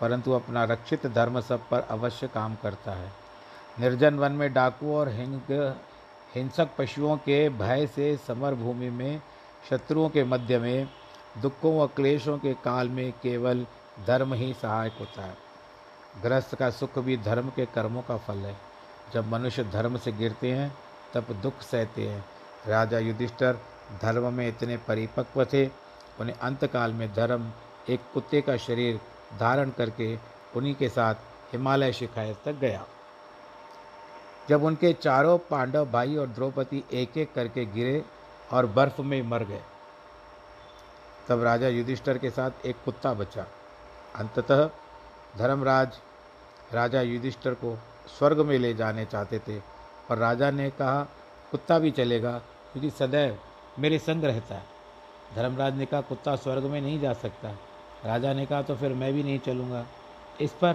परंतु 0.00 0.32
अपना 0.32 0.64
रक्षित 0.64 1.06
धर्म 1.06 1.40
सब 1.40 1.68
पर 1.68 1.80
अवश्य 1.80 2.28
काम 2.28 2.54
करता 2.54 2.92
है। 2.92 3.10
निर्जन 3.80 4.18
वन 4.18 4.32
में 4.32 4.52
डाकू 4.52 4.94
और 4.94 5.08
हिंग, 5.08 5.50
हिंसक 6.34 6.68
पशुओं 6.78 7.16
के 7.16 7.48
भय 7.48 7.86
से 7.86 8.16
समर 8.16 8.54
भूमि 8.54 8.90
में, 8.90 9.20
शत्रुओं 9.70 10.08
के 10.08 10.24
मध्य 10.24 10.58
में, 10.58 10.88
दुखों 11.42 11.78
व 11.78 11.86
क्लेशों 11.86 12.38
के 12.38 12.52
काल 12.54 12.88
में 12.88 13.12
केवल 13.12 13.66
धर्म 14.06 14.34
ही 14.34 14.52
सहायक 14.54 14.96
होता 15.00 15.22
है। 15.22 15.36
गृहस्थ 16.22 16.54
का 16.54 16.70
सुख 16.70 16.98
भी 16.98 17.16
धर्म 17.16 17.48
के 17.48 17.66
कर्मों 17.66 18.02
का 18.02 18.16
फल 18.16 18.38
है। 18.38 18.56
जब 19.14 19.26
मनुष्य 19.26 19.64
धर्म 19.64 19.96
से 19.98 20.12
गिरते 20.12 20.52
हैं, 20.52 20.72
तब 21.14 21.32
दुख 21.42 21.60
सहते 21.62 22.08
हैं। 22.08 22.24
राजा 22.66 22.98
युधिष्ठर 22.98 23.58
धर्म 24.02 24.32
में 24.32 24.46
इतने 24.48 24.76
परिपक्व 24.76 25.44
थे 25.44 25.66
उन्हें 26.20 26.36
अंतकाल 26.36 26.92
में 26.92 27.12
धर्म, 27.14 27.50
एक 27.88 28.00
कुत्ते 28.14 28.40
का 28.40 28.56
शरीर 28.56 29.00
धारण 29.40 29.70
करके 29.70 30.16
उन्हीं 30.56 30.74
के 30.74 30.88
साथ 30.88 31.14
हिमालय 31.52 31.92
शिकायत 31.92 32.36
तक 32.44 32.52
गया। 32.52 32.84
जब 34.48 34.64
उनके 34.64 34.92
चारों 34.92 35.38
पांडव 35.50 35.90
भाई 35.90 36.16
और 36.16 36.26
द्रौपदी 36.26 36.84
एक 36.92 37.16
एक 37.18 37.32
करके 37.34 37.64
गिरे 37.66 38.04
और 38.52 38.66
बर्फ़ 38.66 39.00
में 39.02 39.22
मर 39.22 39.44
गए, 39.44 39.62
तब 41.28 41.42
राजा 41.42 41.68
युधिष्ठर 41.68 42.18
के 42.18 42.30
साथ 42.30 42.66
एक 42.66 42.76
कुत्ता 42.84 43.12
बचा। 43.14 43.46
अंततः 44.14 44.68
धर्मराज 45.38 45.98
राजा 46.72 47.00
युधिष्ठर 47.02 47.54
को 47.54 47.76
स्वर्ग 48.08 48.40
में 48.40 48.58
ले 48.58 48.72
जाने 48.74 49.04
चाहते 49.04 49.38
थे 49.38 49.58
पर 50.08 50.18
राजा 50.18 50.50
ने 50.50 50.70
कहा, 50.70 51.02
कुत्ता 51.50 51.78
भी 51.78 51.90
चलेगा, 51.90 52.38
क्योंकि 52.72 52.90
सदैव 52.90 53.38
मेरे 53.78 53.98
संग 53.98 54.24
रहता 54.24 54.54
है। 54.54 54.75
धर्मराज 55.34 55.76
ने 55.78 55.86
कहा, 55.86 56.00
कुत्ता 56.00 56.34
स्वर्ग 56.36 56.64
में 56.64 56.80
नहीं 56.80 56.98
जा 57.00 57.12
सकता। 57.12 57.50
राजा 58.04 58.32
ने 58.32 58.46
कहा 58.46 58.62
तो 58.62 58.74
फिर 58.76 58.92
मैं 58.92 59.12
भी 59.12 59.22
नहीं 59.22 59.38
चलूँगा। 59.38 59.84
इस 60.40 60.52
पर 60.52 60.72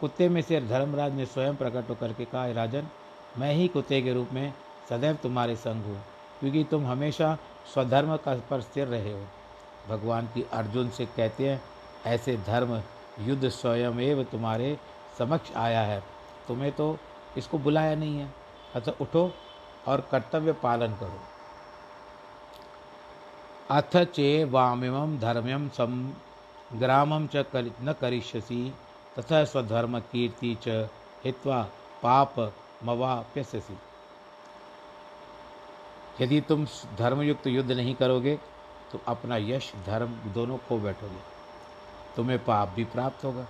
कुत्ते 0.00 0.28
में 0.28 0.40
से 0.42 0.60
धर्मराज 0.60 1.12
ने 1.12 1.26
स्वयं 1.26 1.56
प्रकट 1.56 1.88
होकर 1.90 2.12
के 2.12 2.24
कहा 2.24 2.46
राजन, 2.52 2.88
मैं 3.38 3.52
ही 3.54 3.68
कुत्ते 3.68 4.00
के 4.02 4.12
रूप 4.12 4.32
में 4.32 4.52
सदैव 4.88 5.16
तुम्हारे 5.22 5.56
संग 5.56 5.84
हूँ, 5.84 6.00
क्योंकि 6.40 6.64
तुम 6.64 6.86
हमेशा 6.86 7.36
स्वधर्म 7.74 8.16
का 8.16 8.34
पर 8.50 8.60
स्थिर 8.60 8.86
रहे 8.86 9.12
हो। 9.12 9.20
भगवान 9.88 10.26
की 10.26 10.44
अर्जुन 10.52 10.88
से 10.90 11.06
कहते 11.06 11.48
हैं, 11.48 11.60
ऐसे 12.06 12.36
धर्म 12.36 12.80
युद्ध 13.20 13.48
स्वयं 13.48 14.00
एवं 14.00 14.24
तुम्हारे 14.24 14.76
समक्ष 15.18 15.52
आया 15.56 15.80
है। 15.82 16.02
तुम्हें 16.48 16.70
तो 16.72 16.96
इसको 17.36 17.58
बुलाया 17.58 17.94
नहीं 17.94 18.18
है। 18.18 18.28
अतः 18.74 18.92
उठो 19.00 19.30
और 19.88 20.00
कर्तव्य 20.10 20.52
पालन 20.52 20.94
करो। 20.94 21.20
अथ 23.70 23.96
चे 24.12 24.44
वामिम 24.44 25.18
धर्म्यम 25.20 25.68
ग्रामम 26.72 27.26
च 27.26 27.44
कर, 27.52 27.70
न 27.82 27.92
करिष्यसि 27.92 28.72
तथा 29.18 29.42
स्वधर्म 29.44 29.98
कीर्ति 30.00 30.56
च 30.62 30.88
हित्वा 31.24 31.62
पाप 32.02 32.38
मवाप्यसी 32.84 33.76
यदि 36.20 36.40
तुम 36.40 36.66
धर्मयुक्त 36.98 37.46
युद्ध 37.46 37.70
नहीं 37.72 37.94
करोगे 37.94 38.38
तो 38.92 39.00
अपना 39.08 39.36
यश 39.36 39.72
धर्म 39.86 40.16
दोनों 40.34 40.58
खो 40.58 40.78
बैठोगे। 40.78 41.20
तुम्हें 42.16 42.38
पाप 42.44 42.68
भी 42.68 42.84
प्राप्त 42.84 43.24
होगा। 43.24 43.46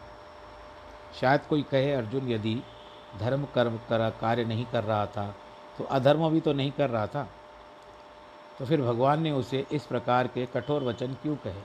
शायद 1.20 1.40
कोई 1.40 1.62
कहे 1.62 1.92
अर्जुन 1.92 2.28
यदि 2.28 2.62
धर्म 3.18 3.44
कर्म 3.54 3.76
कर 3.88 4.10
कार्य 4.20 4.44
नहीं 4.44 4.64
कर 4.64 4.84
रहा 4.84 5.06
था 5.06 5.34
तो 5.78 5.84
अधर्म 5.84 6.28
भी 6.30 6.40
तो 6.40 6.52
नहीं 6.52 6.70
कर 6.72 6.90
रहा 6.90 7.06
था? 7.06 7.28
तो 8.58 8.64
फिर 8.64 8.82
भगवान 8.82 9.22
ने 9.22 9.32
उसे 9.32 9.66
इस 9.72 9.86
प्रकार 9.86 10.26
के 10.26 10.46
कठोर 10.46 10.82
वचन 10.82 11.12
क्यों 11.12 11.36
कहे? 11.36 11.60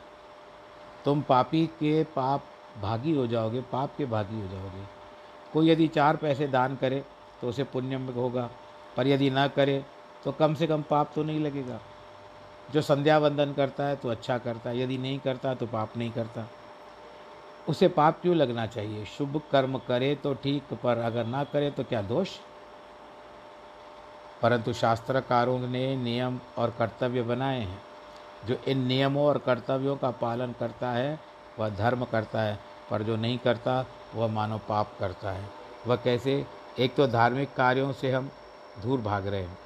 तुम 1.05 1.21
पापी 1.21 1.67
के 1.67 2.03
पाप 2.03 2.43
भागी 2.81 3.15
हो 3.15 3.27
जाओगे, 3.27 3.61
पाप 3.61 3.95
के 3.97 4.05
भागी 4.05 4.41
हो 4.41 4.47
जाओगे। 4.47 4.83
कोई 5.53 5.69
यदि 5.69 5.87
चार 5.87 6.15
पैसे 6.15 6.47
दान 6.47 6.75
करे 6.75 7.03
तो 7.41 7.49
उसे 7.49 7.63
पुण्य 7.63 7.95
होगा। 7.95 8.49
पर 8.97 9.07
यदि 9.07 9.29
ना 9.29 9.47
करे 9.47 9.85
तो 10.25 10.31
कम 10.31 10.53
से 10.53 10.67
कम 10.67 10.81
पाप 10.81 11.11
तो 11.15 11.23
नहीं 11.23 11.39
लगेगा। 11.39 11.79
जो 12.73 12.81
संध्या 12.81 13.17
वंदन 13.17 13.53
करता 13.53 13.83
है 13.83 13.95
तो 13.95 14.09
अच्छा 14.09 14.37
करता 14.37 14.69
है। 14.69 14.79
यदि 14.79 14.97
नहीं 14.97 15.19
करता 15.19 15.53
तो 15.53 15.67
पाप 15.67 15.97
नहीं 15.97 16.11
करता। 16.11 16.47
उसे 17.69 17.87
पाप 17.87 18.21
क्यों 18.21 18.35
लगना 18.35 18.65
चाहिए? 18.65 19.05
शुभ 19.05 19.41
कर्म 19.51 19.77
करे 19.77 20.15
तो 20.15 20.33
ठीक, 20.33 20.63
पर 20.83 20.97
अगर 20.97 21.25
ना 21.25 21.43
करे 21.43 21.71
तो 21.71 21.83
क्या 21.83 22.01
दोष? 22.01 22.29
परंतु 24.43 24.73
शास्त्रकारों 24.73 25.59
ने 25.59 25.95
नियम 25.95 26.39
और 26.57 26.69
कर्तव्य 26.69 27.21
बनाए 27.21 27.59
हैं। 27.59 27.81
जो 28.45 28.55
इन 28.67 28.85
नियमों 28.87 29.25
और 29.25 29.37
कर्तव्यों 29.37 29.95
का 29.95 30.09
पालन 30.11 30.53
करता 30.59 30.89
है, 30.91 31.19
वह 31.59 31.69
धर्म 31.69 32.03
करता 32.05 32.41
है, 32.41 32.59
पर 32.89 33.03
जो 33.03 33.15
नहीं 33.15 33.37
करता, 33.37 33.85
वह 34.15 34.27
मानव 34.27 34.61
पाप 34.69 34.91
करता 34.99 35.31
है। 35.31 35.49
वह 35.87 35.95
कैसे? 35.95 36.45
एक 36.79 36.95
तो 36.95 37.07
धार्मिक 37.07 37.53
कार्यों 37.53 37.91
से 37.93 38.11
हम 38.11 38.29
दूर 38.83 39.01
भाग 39.01 39.27
रहे 39.27 39.41
हैं, 39.41 39.57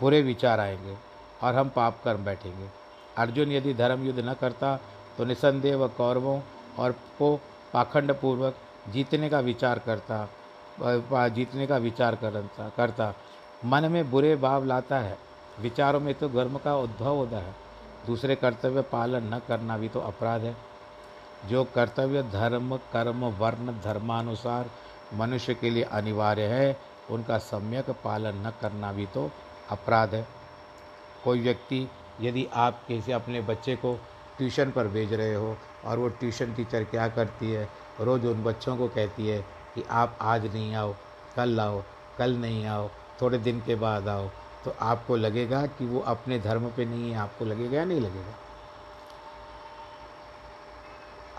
बुरे 0.00 0.20
विचार 0.22 0.60
आएँगे 0.60 0.96
और 1.42 1.54
हम 1.54 1.68
पाप 1.68 2.00
कर्म 2.04 2.24
बैठेंगे। 2.24 2.68
अर्जुन 3.16 3.52
यदि 3.52 3.74
धर्म 3.74 4.04
युद्ध 4.04 4.20
न 4.20 4.34
करता 4.34 4.78
तो 5.18 5.24
निसंदेह 5.24 5.76
व 5.76 5.88
कौरवों 5.88 6.40
और 6.78 6.92
को 6.92 7.34
पाखंड 7.72 8.12
पूर्वक 8.12 8.54
जीतने 8.88 9.28
का 9.28 9.40
विचार 9.40 9.78
करता 9.78 10.28
जीतने 11.28 11.66
का 11.66 11.76
विचार 11.76 12.14
करता 12.14 12.68
करता। 12.76 13.12
मन 13.64 13.84
में 13.84 14.10
बुरे 14.10 14.36
भाव 14.36 14.64
लाता 14.64 14.98
है, 14.98 15.18
विचारों 15.60 16.00
में 16.00 16.14
तो 16.14 16.28
गर्म 16.28 16.58
का 16.58 16.76
उद्भव 16.76 17.16
होता 17.16 17.36
है। 17.36 17.54
दूसरे 18.06 18.34
कर्तव्य 18.36 18.82
पालन 18.82 19.34
न 19.34 19.40
करना 19.48 19.76
भी 19.78 19.88
तो 19.88 20.00
अपराध 20.00 20.40
है। 20.40 20.56
जो 21.48 21.64
कर्तव्य 21.64 22.22
धर्म, 22.22 22.76
कर्म, 22.92 23.24
वर्ण, 23.24 23.72
धर्मानुसार 23.84 24.70
मनुष्य 25.14 25.54
के 25.54 25.70
लिए 25.70 25.82
अनिवार्य 25.82 26.42
है, 26.42 26.76
उनका 27.10 27.38
सम्यक 27.38 27.90
पालन 27.90 28.46
न 28.46 28.52
करना 28.60 28.92
भी 28.92 29.06
तो 29.06 29.30
अपराध 29.70 30.14
है। 30.14 30.26
कोई 31.24 31.40
व्यक्ति 31.40 31.90
यदि 32.20 32.46
आप 32.54 32.82
किसी 32.88 33.12
अपने 33.12 33.40
बच्चे 33.40 33.76
को 33.76 33.94
ट्यूशन 34.38 34.70
पर 34.70 34.88
भेज 34.88 35.12
रहे 35.12 35.34
हो 35.34 35.56
और 35.84 35.98
वो 35.98 36.08
ट्यूशन 36.08 36.54
टीचर 36.54 36.84
क्या 36.84 37.08
करती 37.08 37.50
है, 37.50 37.68
रोज़ 38.00 38.26
उन 38.26 38.42
बच्चों 38.44 38.76
को 38.76 38.88
कहती 38.88 39.28
है 39.28 39.40
कि 39.74 39.84
आप 39.90 40.18
आज 40.20 40.46
नहीं 40.46 40.74
आओ, 40.74 40.94
कल 41.36 41.60
आओ, 41.60 41.82
कल 42.18 42.36
नहीं 42.36 42.66
आओ 42.66 42.88
थोड़े 43.20 43.38
दिन 43.38 43.60
के 43.60 43.74
बाद 43.74 44.08
आओ 44.08 44.28
तो 44.64 44.74
आपको 44.80 45.16
लगेगा 45.16 45.66
कि 45.68 45.86
वो 45.86 46.00
अपने 46.00 46.38
धर्म 46.38 46.68
पे 46.70 46.84
नहीं 46.84 47.10
है, 47.10 47.18
आपको 47.18 47.44
लगेगा 47.44 47.76
या 47.78 47.84
नहीं 47.84 48.00
लगेगा? 48.00 48.34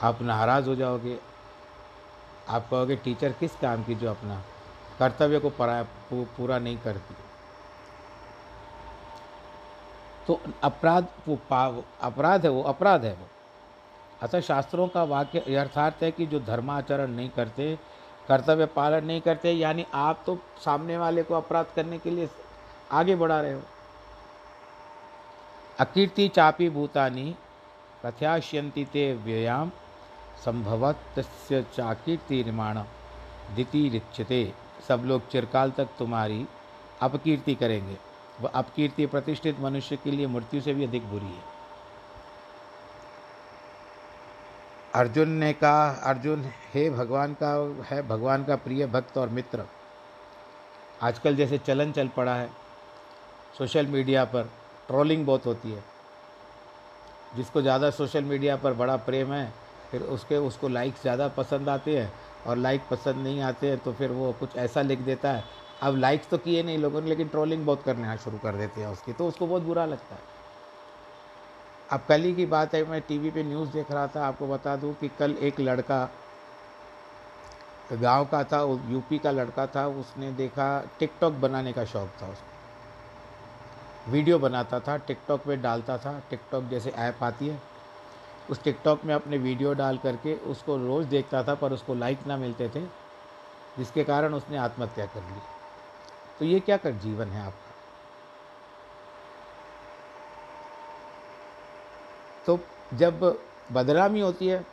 आप 0.02 0.22
नाराज़ 0.22 0.68
हो 0.70 0.76
जाओगे। 0.76 1.18
आप 2.50 2.68
कहोगे, 2.70 2.96
टीचर, 2.96 3.32
किस 3.32 3.56
काम 3.56 3.84
की 3.84 3.96
जो 3.96 4.10
अपना 4.10 4.42
कर्तव्य 5.00 5.40
को 5.40 5.50
पूरा 6.14 6.60
नहीं 6.60 6.78
करती? 6.78 7.16
तो 10.28 10.40
अपराध, 10.64 11.08
वो 11.28 11.38
पाव, 11.50 11.84
अपराध 12.02 12.44
है, 12.44 12.50
वो 12.50 12.62
अपराध 12.64 13.06
है 13.06 13.14
वो। 13.14 13.28
अतः 14.22 14.42
शास्त्रों 14.42 14.88
का 14.88 15.04
वाक्य 15.04 15.44
यथार्थ 15.48 16.04
है 16.04 16.12
कि 16.12 16.26
जो 16.26 16.40
धर्माचरण 16.40 17.12
नहीं 17.12 17.30
करते 17.30 17.78
कर्तव्य 18.30 18.66
पालन 18.66 19.06
नहीं 19.06 19.22
करते, 19.22 19.52
यानी 19.52 19.86
आप 19.94 20.24
तो 20.26 20.38
सामने 20.60 20.98
वाले 20.98 21.24
को 21.24 21.34
अपराध 21.34 21.66
करने 21.76 21.98
के 22.00 22.12
लिए 22.12 22.30
आगे 22.92 23.16
बढ़ा 23.16 23.40
रहे 23.42 23.54
हो। 23.54 23.62
अकीर्ति 25.80 26.28
चापी 26.28 26.70
भूतानी 26.70 27.36
प्रत्याश्यंती 28.02 28.86
ते 28.86 29.12
व्ययाम 29.16 29.72
संभवत 30.46 31.24
चाकीर्ति 31.50 32.44
निर्माण 32.44 32.84
दिति 33.56 34.02
सब 34.88 35.04
लोग 35.06 35.30
चिरकाल 35.30 35.72
तक 35.72 35.90
तुम्हारी 36.00 36.46
अपकीर्ति 37.02 37.56
करेंगे। 37.56 37.98
वह 38.42 38.50
अपकीर्ति 38.56 39.06
प्रतिष्ठित 39.06 39.60
मनुष्य 39.60 39.96
के 39.96 40.12
लिए 40.12 40.28
मृत्यु 40.28 40.62
से 40.62 40.74
भी 40.74 40.84
अधिक 40.84 41.10
बुरी 41.10 41.26
है। 41.26 41.53
अर्जुन 44.94 45.30
ने 45.30 45.52
कहा, 45.54 45.88
अर्जुन, 46.04 46.44
हे 46.74 46.90
भगवान 46.90 47.34
का, 47.34 47.52
है 47.86 48.02
भगवान 48.08 48.44
का 48.44 48.56
प्रिय 48.58 48.86
भक्त 48.88 49.18
और 49.18 49.30
मित्र। 49.30 49.64
आजकल 51.02 51.36
जैसे 51.36 51.58
चलन 51.58 51.92
चल 51.92 52.08
पड़ा 52.08 52.36
है, 52.36 52.50
सोशल 53.58 53.88
मीडिया 53.88 54.26
पर 54.26 54.50
ट्रोलिंग 54.88 55.26
बहुत 55.26 55.46
होती 55.46 55.72
है। 55.72 55.84
जिसको 57.36 57.62
ज़्यादा 57.62 57.90
सोशल 57.92 58.24
मीडिया 58.24 58.56
पर 58.56 58.74
बड़ा 58.74 58.96
प्रेम 59.00 59.34
है, 59.34 59.52
फिर 59.92 60.02
उसके, 60.04 60.38
उसको 60.38 60.68
लाइक्स 60.70 61.02
ज़्यादा 61.02 61.28
पसंद 61.38 61.70
आते 61.70 61.98
हैं 61.98 62.12
और 62.48 62.58
लाइक 62.58 62.82
पसंद 62.92 63.18
नहीं 63.18 63.42
आते 63.42 63.70
हैं 63.70 63.78
तो 63.78 63.94
फिर 63.94 64.12
वो 64.12 64.32
कुछ 64.40 64.56
ऐसा 64.58 64.82
लिख 64.82 65.00
देता 65.02 65.32
है। 65.32 65.44
अब 65.82 65.98
लाइक्स 65.98 66.30
तो 66.30 66.38
किए 66.38 66.64
नहीं 66.64 66.78
लोगों 66.78 67.02
ने, 67.02 67.10
लेकिन 67.10 67.28
ट्रोलिंग 67.28 67.66
बहुत 67.66 67.84
करने 67.84 68.18
शुरू 68.18 68.38
कर 68.38 68.56
देते 68.56 68.82
हैं 68.82 68.88
उसकी 68.88 69.14
तो 69.14 69.28
उसको 69.28 69.48
बहुत 69.48 69.62
बुरा 69.64 69.86
लगता 69.86 70.16
है। 70.16 70.22
अब 71.94 72.02
कल 72.10 72.22
ही 72.22 72.34
की 72.36 72.46
बात 72.46 72.74
है, 72.76 72.84
मैं 72.90 73.02
टीवी 73.02 73.30
पे 73.32 73.44
न्यूज़ 73.44 73.70
देख 73.70 73.92
रहा 73.92 74.08
था, 74.08 74.26
आपको 74.28 74.48
बता 74.48 74.76
दूँ 74.76 74.94
कि 74.94 75.08
कल 75.10 75.32
एक 75.32 75.60
लड़का 75.60 76.10
गाँव 77.94 78.26
का 78.26 78.44
था 78.44 78.62
यूपी 78.90 79.20
का 79.20 79.32
लड़का 79.32 79.66
था, 79.68 79.88
उसने 79.88 80.32
देखा 80.32 80.68
टिकटॉक 81.00 81.34
बनाने 81.34 81.74
का 81.74 81.86
शौक़ 81.86 82.22
था 82.22 82.28
उसको। 82.28 84.12
वीडियो 84.12 84.40
बनाता 84.40 84.80
था, 84.80 84.98
टिकटॉक 84.98 85.44
पे 85.44 85.56
डालता 85.58 85.98
था, 85.98 86.22
टिकटॉक 86.30 86.64
जैसे 86.64 86.90
ऐप 86.90 87.24
आती 87.24 87.48
है, 87.48 87.62
उस 88.50 88.64
टिकटॉक 88.64 89.06
में 89.06 89.14
अपने 89.16 89.38
वीडियो 89.38 89.74
डाल 89.74 89.98
करके 89.98 90.36
उसको 90.36 90.78
रोज़ 90.78 91.08
देखता 91.08 91.44
था, 91.44 91.56
पर 91.56 91.74
उसको 91.74 91.94
लाइक 91.94 92.28
ना 92.28 92.38
मिलते 92.38 92.70
थे, 92.70 92.82
जिसके 93.78 94.04
कारण 94.04 94.34
उसने 94.34 94.58
आत्महत्या 94.58 95.06
कर 95.06 95.22
ली। 95.22 95.42
तो 96.40 96.46
ये 96.46 96.60
क्या 96.60 96.78
कर 96.78 96.92
जीवन 96.92 97.28
है 97.28 97.46
आपका? 97.46 97.73
तो 102.48 102.60
जब 102.94 103.20
बदनामी 103.72 104.20
होती 104.20 104.48
है, 104.48 104.66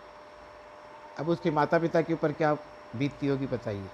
अब 1.19 1.29
उसके 1.29 1.51
माता 1.51 1.79
पिता 1.79 2.01
के 2.03 2.13
ऊपर 2.13 2.33
क्या 2.33 2.53
बीतती 2.97 3.27
होगी 3.27 3.47
बताइए? 3.47 3.87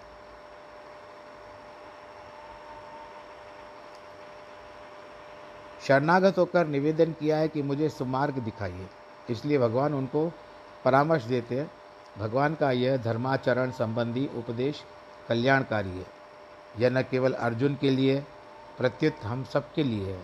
शरणागत 5.82 6.38
होकर 6.38 6.66
निवेदन 6.66 7.12
किया 7.12 7.36
है 7.36 7.48
कि 7.48 7.62
मुझे 7.62 7.88
सुमार्ग 7.88 8.38
दिखाइए। 8.38 8.86
इसलिए 9.30 9.58
भगवान 9.58 9.94
उनको 9.94 10.30
परामर्श 10.84 11.24
देते 11.24 11.58
हैं। 11.60 11.70
भगवान 12.18 12.54
का 12.54 12.70
यह 12.70 12.96
धर्माचरण 12.96 13.70
संबंधी 13.70 14.28
उपदेश 14.36 14.82
कल्याणकारी 15.28 15.90
है। 15.90 16.06
यह 16.78 16.90
न 16.90 17.02
केवल 17.02 17.32
अर्जुन 17.32 17.74
के 17.74 17.90
लिए 17.90 18.20
प्रत्युत 18.78 19.24
हम 19.24 19.44
सब 19.44 19.72
के 19.74 19.82
लिए 19.82 20.12
है, 20.12 20.20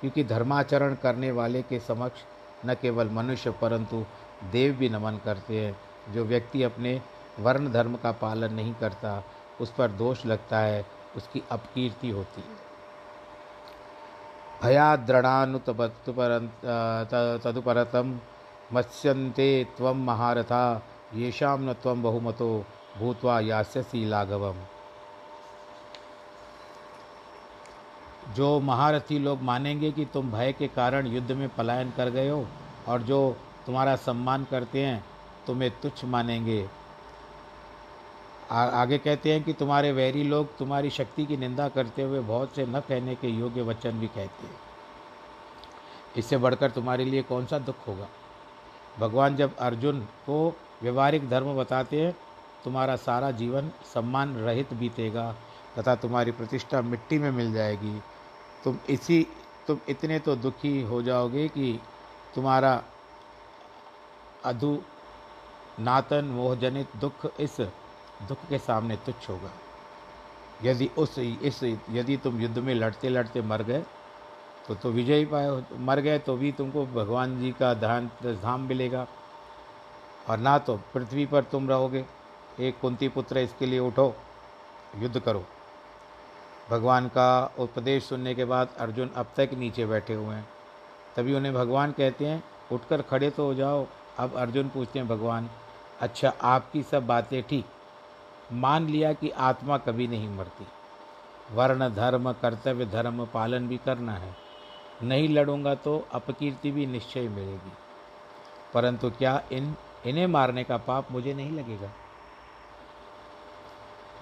क्योंकि 0.00 0.24
धर्माचरण 0.24 0.94
करने 0.94 1.30
वाले 1.30 1.62
के 1.62 1.78
समक्ष 1.80 2.22
न 2.66 2.74
केवल 2.74 3.08
मनुष्य, 3.08 3.50
परंतु 3.50 4.04
देव 4.52 4.72
भी 4.74 4.88
नमन 4.88 5.20
करते 5.24 5.60
हैं। 5.60 5.76
जो 6.12 6.24
व्यक्ति 6.24 6.62
अपने 6.62 7.00
वर्ण 7.38 7.72
धर्म 7.72 7.96
का 7.96 8.12
पालन 8.12 8.54
नहीं 8.54 8.74
करता, 8.74 9.22
उस 9.60 9.70
पर 9.70 9.90
दोष 9.90 10.24
लगता 10.26 10.58
है, 10.58 10.86
उसकी 11.16 11.42
अपकीर्ति 11.50 12.10
होती 12.10 12.40
है। 12.40 12.56
तदुपरतम 17.38 18.18
मत्स्यन्ते 18.72 19.66
त्वं 19.76 20.04
महारथा 20.04 20.82
येषां 21.14 21.58
न 21.58 21.72
त्वं 21.72 22.02
बहुमतो 22.02 22.64
भूत्वा 22.98 23.40
यास्यसि 23.40 24.04
लाघवम। 24.04 24.56
जो 28.36 28.60
महारथी 28.60 29.18
लोग 29.18 29.42
मानेंगे 29.42 29.92
कि 29.92 30.04
तुम 30.04 30.30
भय 30.30 30.52
के 30.52 30.68
कारण 30.68 31.06
युद्ध 31.06 31.32
में 31.32 31.48
पलायन 31.48 31.90
कर 31.90 32.10
गए 32.10 32.28
हो 32.28 32.46
और 32.88 33.02
जो 33.02 33.36
तुम्हारा 33.66 33.96
सम्मान 33.96 34.46
करते 34.50 34.86
हैं 34.86 35.04
तुम्हें 35.46 35.70
तुच्छ 35.80 36.04
मानेंगे। 36.04 36.68
आ, 38.50 38.64
आगे 38.64 38.98
कहते 38.98 39.32
हैं 39.32 39.42
कि 39.42 39.52
तुम्हारे 39.52 39.92
वैरी 39.92 40.22
लोग 40.22 40.56
तुम्हारी 40.56 40.90
शक्ति 40.90 41.26
की 41.26 41.36
निंदा 41.36 41.68
करते 41.68 42.02
हुए 42.02 42.20
बहुत 42.20 42.54
से 42.54 42.66
न 42.66 42.80
कहने 42.80 43.14
के 43.14 43.28
योग्य 43.28 43.62
वचन 43.62 43.90
भी 43.90 44.06
कहते 44.06 44.46
हैं। 44.46 44.56
इससे 46.16 46.36
बढ़कर 46.36 46.70
तुम्हारे 46.70 47.04
लिए 47.04 47.22
कौन 47.22 47.46
सा 47.46 47.58
दुख 47.58 47.88
होगा? 47.88 48.08
भगवान 48.98 49.36
जब 49.36 49.56
अर्जुन 49.56 50.00
को 50.00 50.56
व्यवहारिक 50.82 51.28
धर्म 51.28 51.56
बताते 51.56 52.02
हैं 52.02 52.16
तुम्हारा 52.64 52.96
सारा 52.96 53.30
जीवन 53.30 53.70
सम्मान 53.94 54.34
रहित 54.34 54.74
बीतेगा 54.74 55.34
तथा 55.78 55.94
तुम्हारी 55.94 56.30
प्रतिष्ठा 56.30 56.80
मिट्टी 56.82 57.18
में 57.18 57.30
मिल 57.30 57.52
जाएगी। 57.52 58.02
तुम 58.64 58.78
इसी, 58.90 59.26
तुम 59.66 59.78
इतने 59.88 60.18
तो 60.18 60.36
दुखी 60.36 60.80
हो 60.82 61.02
जाओगे 61.02 61.48
कि 61.48 61.80
तुम्हारा 62.34 62.82
अधु 64.44 64.78
नातन 65.80 66.24
मोहजनित 66.24 66.96
दुख 66.96 67.26
इस 67.40 67.60
दुख 68.28 68.38
के 68.48 68.58
सामने 68.58 68.96
तुच्छ 68.96 69.28
होगा। 69.30 69.50
यदि 70.62 70.90
उस, 70.98 71.18
इस, 71.18 71.62
यदि 71.90 72.16
तुम 72.16 72.40
युद्ध 72.40 72.58
में 72.58 72.74
लड़ते 72.74 73.08
लड़ते 73.08 73.42
मर 73.42 73.62
गए 73.62 73.84
तो 74.68 74.74
तो 74.74 74.90
विजय 74.90 75.24
पाए 75.24 75.50
मर 75.78 76.00
गए 76.00 76.18
तो 76.18 76.36
भी 76.36 76.50
तुमको 76.52 76.84
भगवान 76.86 77.38
जी 77.40 77.52
का 77.52 77.72
धान 77.74 78.10
धाम 78.24 78.60
मिलेगा। 78.60 79.06
और 80.28 80.38
ना 80.38 80.58
तो 80.58 80.76
पृथ्वी 80.94 81.26
पर 81.26 81.42
तुम 81.42 81.68
रहोगे। 81.68 82.04
एक 82.60 82.80
कुंती 82.80 83.08
पुत्र 83.08 83.38
इसके 83.38 83.66
लिए 83.66 83.78
उठो, 83.78 84.14
युद्ध 84.96 85.20
करो। 85.20 85.44
भगवान 86.70 87.08
का 87.08 87.54
उपदेश 87.58 88.04
सुनने 88.04 88.34
के 88.34 88.44
बाद 88.44 88.68
अर्जुन 88.78 89.08
अब 89.08 89.26
तक 89.36 89.50
नीचे 89.54 89.86
बैठे 89.86 90.14
हुए 90.14 90.34
हैं। 90.34 90.48
तभी 91.16 91.34
उन्हें 91.34 91.54
भगवान 91.54 91.92
कहते 91.92 92.26
हैं, 92.26 92.44
उठकर 92.72 93.02
खड़े 93.02 93.30
तो 93.30 93.44
हो 93.44 93.54
जाओ। 93.54 93.86
अब 94.18 94.34
अर्जुन 94.36 94.68
पूछते 94.68 94.98
हैं, 94.98 95.08
भगवान 95.08 95.50
अच्छा 96.00 96.32
आपकी 96.42 96.82
सब 96.82 97.06
बातें 97.06 97.42
ठीक? 97.42 97.66
मान 98.52 98.86
लिया 98.86 99.12
कि 99.12 99.30
आत्मा 99.30 99.78
कभी 99.78 100.06
नहीं 100.06 100.28
मरती। 100.28 100.66
वर्ण, 101.52 101.88
धर्म, 101.88 102.32
कर्तव्य, 102.32 102.86
धर्म 102.86 103.26
पालन 103.26 103.68
भी 103.68 103.76
करना 103.76 104.12
है। 104.12 104.36
नहीं 105.02 105.28
लड़ूँगा 105.28 105.74
तो 105.74 106.06
अपकीर्ति 106.12 106.70
भी 106.70 106.86
निश्चय 106.86 107.28
मिलेगी। 107.28 107.72
परंतु 108.74 109.10
क्या 109.10 109.42
इन, 109.52 109.76
इन्हें 110.06 110.26
मारने 110.26 110.64
का 110.64 110.76
पाप 110.76 111.12
मुझे 111.12 111.34
नहीं 111.34 111.50
लगेगा? 111.50 111.90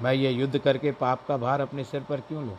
मैं 0.02 0.12
ये 0.14 0.30
युद्ध 0.30 0.58
करके 0.58 0.90
पाप 0.92 1.24
का 1.28 1.36
भार 1.36 1.60
अपने 1.60 1.84
सिर 1.84 2.02
पर 2.02 2.20
क्यों 2.20 2.44
लूँ? 2.44 2.56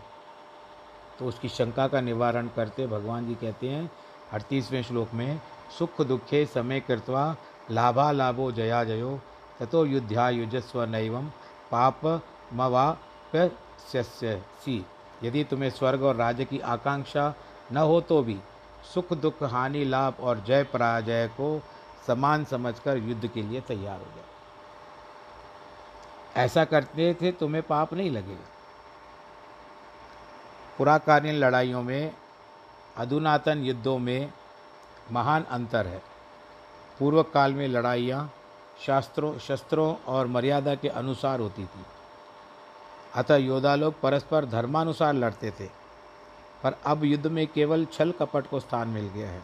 तो 1.20 1.26
उसकी 1.26 1.50
शंका 1.50 1.88
का 1.88 2.02
निवारण 2.02 2.48
करते 2.48 2.88
भगवान 2.88 3.28
जी 3.28 3.36
कहते 3.36 3.70
हैं, 3.70 3.90
अड़तीसवें 4.34 4.82
श्लोक 4.84 5.14
में, 5.14 5.40
सुख 5.78 6.02
दुखे 6.02 6.46
समय 6.46 6.80
कृत्वा 6.80 7.36
लाभा 7.72 8.12
लाभो 8.12 8.52
जया 8.52 8.84
जयो 8.84 9.20
तथो 9.62 9.86
युद्धा 9.86 10.30
युजस्व 10.30 10.84
नैवम 10.86 11.30
पाप 11.72 12.06
मवा 12.54 12.98
सी। 13.36 14.86
यदि 15.24 15.44
तुम्हें 15.44 15.70
स्वर्ग 15.70 16.04
और 16.04 16.16
राज्य 16.16 16.46
की 16.46 16.60
आकांक्षा 16.60 17.34
न 17.72 17.78
हो 17.78 18.00
तो 18.02 18.22
भी 18.24 18.38
सुख 18.94 19.14
दुख 19.14 19.44
हानि 19.44 19.84
लाभ 19.86 20.20
और 20.20 20.44
जय 20.48 20.64
पराजय 20.64 21.28
को 21.38 21.62
समान 22.08 22.46
समझकर 22.46 22.98
युद्ध 22.98 23.28
के 23.28 23.42
लिए 23.42 23.62
तैयार 23.62 24.00
हो 24.00 24.06
जाओ। 24.06 24.37
ऐसा 26.38 26.66
करते 26.66 27.14
थे 27.14 27.32
तुम्हें 27.32 27.64
पाप 27.64 27.94
नहीं 27.94 28.12
लगेगा 28.12 28.46
पुराकालीन 30.78 31.36
लड़ाइयों 31.36 31.84
में, 31.84 32.14
अधुनातन 32.98 33.64
युद्धों 33.64 34.00
में 34.00 34.34
महान 35.12 35.44
अंतर 35.44 35.88
है। 35.88 36.02
पूर्व 37.00 37.24
काल 37.24 37.54
में 37.54 37.68
लड़ाइयाँ 37.68 38.34
शास्त्रों, 38.86 39.38
शस्त्रों 39.40 39.96
और 39.96 40.28
मर्यादा 40.28 40.76
के 40.76 40.88
अनुसार 40.88 41.40
होती 41.40 41.66
थी। 41.66 41.86
अतः 43.16 43.36
योद्धा 43.36 43.76
लोग 43.76 44.02
परस्पर 44.02 44.46
धर्मानुसार 44.46 45.14
लड़ते 45.14 45.52
थे। 45.52 45.68
पर 46.64 46.76
अब 46.86 47.04
युद्ध 47.04 47.28
में 47.28 47.48
केवल 47.48 47.86
छल 47.86 48.12
कपट 48.12 48.48
को 48.48 48.60
स्थान 48.60 48.88
मिल 48.88 49.08
गया 49.08 49.30
है। 49.30 49.42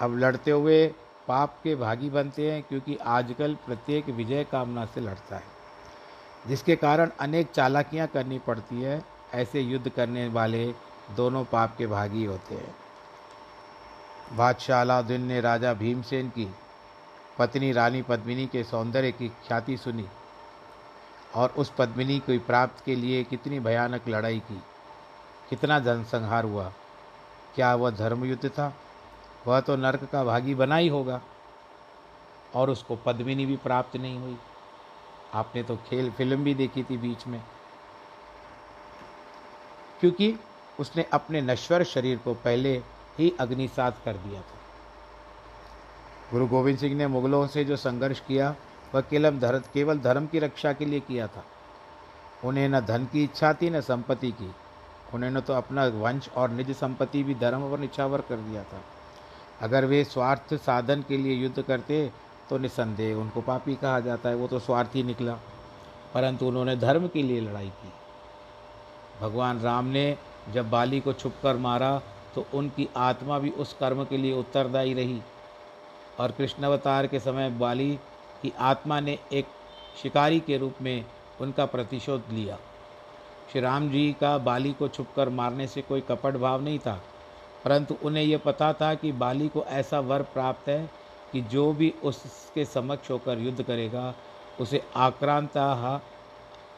अब 0.00 0.18
लड़ते 0.18 0.50
हुए 0.50 0.94
पाप 1.28 1.60
के 1.64 1.76
भागी 1.76 2.10
बनते 2.10 2.52
हैं 2.52 2.62
क्योंकि 2.62 2.96
आजकल 2.96 3.54
प्रत्येक 3.54 4.06
विजय 4.06 4.44
कामना 4.44 4.84
से 4.84 5.00
लड़ता 5.00 5.36
है। 5.36 5.59
जिसके 6.48 6.76
कारण 6.76 7.10
अनेक 7.20 7.50
चालाकियाँ 7.50 8.06
करनी 8.06 8.38
पड़ती 8.38 8.82
है, 8.82 9.02
ऐसे 9.34 9.60
युद्ध 9.60 9.88
करने 9.88 10.28
वाले 10.28 10.66
दोनों 11.16 11.44
पाप 11.44 11.74
के 11.78 11.86
भागी 11.86 12.24
होते 12.24 12.54
हैं। 12.54 12.74
बादशाह 14.36 14.80
अलाउद्दीन 14.80 15.20
ने 15.20 15.40
राजा 15.40 15.72
भीमसेन 15.74 16.28
की 16.28 16.48
पत्नी 17.38 17.72
रानी 17.72 18.02
पद्मिनी 18.02 18.46
के 18.46 18.64
सौंदर्य 18.64 19.12
की 19.12 19.28
ख्याति 19.28 19.76
सुनी 19.76 20.06
और 21.34 21.54
उस 21.56 21.72
पद्मिनी 21.78 22.18
को 22.18 22.38
प्राप्त 22.38 22.84
के 22.84 22.94
लिए 22.96 23.22
कितनी 23.24 23.60
भयानक 23.60 24.08
लड़ाई 24.08 24.38
की, 24.40 24.60
कितना 25.50 25.78
जनसंहार 25.78 26.44
हुआ। 26.44 26.72
क्या 27.54 27.74
वह 27.74 27.90
धर्मयुद्ध 27.90 28.48
था? 28.48 28.72
वह 29.46 29.60
तो 29.60 29.76
नरक 29.76 30.04
का 30.04 30.24
भागी 30.24 30.54
बना 30.54 30.76
ही 30.76 30.88
होगा 30.88 31.20
और 32.54 32.70
उसको 32.70 32.96
पद्मिनी 32.96 33.46
भी 33.46 33.56
प्राप्त 33.56 33.96
नहीं 33.96 34.18
हुई। 34.18 34.36
आपने 35.34 35.62
तो 35.62 35.76
खेल, 35.76 36.10
फ़िल्म 36.10 36.44
भी 36.44 36.54
देखी 36.54 36.82
थी 36.82 36.96
बीच 36.96 37.26
में। 37.26 37.42
क्योंकि 40.00 40.38
उसने 40.78 41.02
अपने 41.12 41.40
नश्वर 41.40 41.84
शरीर 41.84 42.18
को 42.18 42.34
पहले 42.34 42.82
ही 43.18 43.36
अग्निसात 43.40 43.96
कर 44.04 44.16
दिया 44.16 44.40
था। 44.40 44.58
गुरु 46.32 46.46
गोविंद 46.46 46.78
सिंह 46.78 46.94
ने 46.94 47.06
मुगलों 47.06 47.46
से 47.46 47.64
जो 47.64 47.76
संघर्ष 47.76 48.20
किया, 48.20 48.56
वह 48.94 49.00
केवल 49.00 49.38
धर्म 49.38 49.58
केवल 49.74 49.98
धर्म 49.98 50.26
की 50.26 50.38
रक्षा 50.38 50.72
के 50.72 50.84
लिए 50.84 51.00
किया 51.00 51.26
था। 51.26 51.44
उन्हें 52.44 52.68
न 52.68 52.80
धन 52.80 53.04
की 53.04 53.24
इच्छा 53.24 53.52
थी, 53.52 53.70
न 53.70 53.80
संपत्ति 53.80 54.30
की। 54.30 54.54
उन्होंने 55.14 55.40
तो 55.40 55.52
अपना 55.52 55.86
वंश 55.86 56.28
और 56.28 56.50
निज 56.50 56.76
संपत्ति 56.76 57.22
भी 57.22 57.34
धर्म 57.34 57.70
पर 57.70 57.78
निछावर 57.78 58.20
कर 58.20 58.36
दिया 58.36 58.64
था। 58.64 58.80
अगर 59.60 59.84
वे 59.84 60.04
स्वार्थ 60.04 60.54
साधन 60.54 61.04
के 61.08 61.16
लिए 61.16 61.34
युद्ध 61.34 61.62
करते 61.62 62.12
तो 62.50 62.58
निसंदेह, 62.58 63.14
उनको 63.16 63.40
पापी 63.42 63.74
कहा 63.76 63.98
जाता 64.00 64.28
है, 64.28 64.34
वो 64.34 64.46
तो 64.48 64.58
स्वार्थी 64.58 65.02
निकला। 65.04 65.38
परंतु 66.14 66.46
उन्होंने 66.46 66.76
धर्म 66.76 67.06
के 67.08 67.22
लिए 67.22 67.40
लड़ाई 67.40 67.68
की। 67.68 67.92
भगवान 69.20 69.60
राम 69.60 69.84
ने 69.86 70.16
जब 70.52 70.70
बाली 70.70 71.00
को 71.00 71.12
छुपकर 71.12 71.56
मारा 71.58 72.00
तो 72.34 72.44
उनकी 72.54 72.88
आत्मा 72.98 73.38
भी 73.38 73.50
उस 73.52 73.72
कर्म 73.80 74.04
के 74.04 74.16
लिए 74.16 74.32
उत्तरदायी 74.34 74.94
रही। 74.94 75.20
और 76.20 76.30
कृष्ण 76.30 76.64
अवतार 76.64 77.06
के 77.06 77.20
समय 77.20 77.50
बाली 77.58 77.90
की 78.42 78.52
आत्मा 78.60 78.98
ने 79.00 79.18
एक 79.32 79.46
शिकारी 80.02 80.40
के 80.40 80.56
रूप 80.58 80.74
में 80.82 81.04
उनका 81.40 81.64
प्रतिशोध 81.66 82.22
लिया। 82.30 82.56
श्री 83.52 83.60
राम 83.60 83.88
जी 83.90 84.12
का 84.20 84.36
बाली 84.40 84.72
को 84.72 84.88
छुपकर 84.88 85.28
मारने 85.30 85.66
से 85.66 85.82
कोई 85.82 86.00
कपट 86.00 86.36
भाव 86.36 86.62
नहीं 86.62 86.78
था, 86.78 87.00
परंतु 87.64 87.96
उन्हें 88.04 88.24
यह 88.24 88.38
पता 88.38 88.72
था 88.72 88.94
कि 88.94 89.12
बाली 89.14 89.48
को 89.48 89.64
ऐसा 89.64 90.00
वर 90.00 90.22
प्राप्त 90.34 90.68
है 90.68 90.90
कि 91.32 91.40
जो 91.42 91.72
भी 91.72 91.92
उसके 92.04 92.64
समक्ष 92.64 93.10
होकर 93.10 93.38
युद्ध 93.38 93.62
करेगा, 93.62 94.14
उसे 94.60 94.82
आक्रांत 94.98 95.56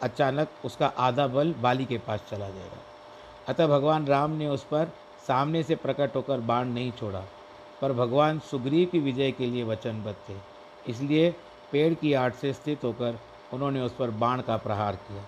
अचानक 0.02 0.48
उसका 0.64 0.86
आधा 0.98 1.26
बल 1.28 1.52
बाली 1.62 1.84
के 1.84 1.98
पास 1.98 2.20
चला 2.30 2.48
जाएगा। 2.48 2.80
अतः 3.48 3.66
भगवान 3.68 4.06
राम 4.06 4.30
ने 4.30 4.46
उस 4.48 4.64
पर 4.64 4.92
सामने 5.26 5.62
से 5.62 5.74
प्रकट 5.76 6.16
होकर 6.16 6.40
बाण 6.40 6.68
नहीं 6.68 6.92
छोड़ा, 6.92 7.24
पर 7.80 7.92
भगवान 7.92 8.38
सुग्रीव 8.50 8.88
की 8.92 8.98
विजय 9.00 9.30
के 9.32 9.46
लिए 9.46 9.64
वचनबद्ध 9.64 10.16
थे। 10.28 10.36
इसलिए 10.86 11.30
पेड़ 11.72 11.92
की 11.94 12.12
आड़ 12.14 12.32
से 12.32 12.52
स्थित 12.52 12.84
होकर 12.84 13.18
उन्होंने 13.52 13.80
उस 13.80 13.94
पर 13.94 14.10
बाण 14.12 14.40
का 14.40 14.56
प्रहार 14.56 14.96
किया। 14.98 15.24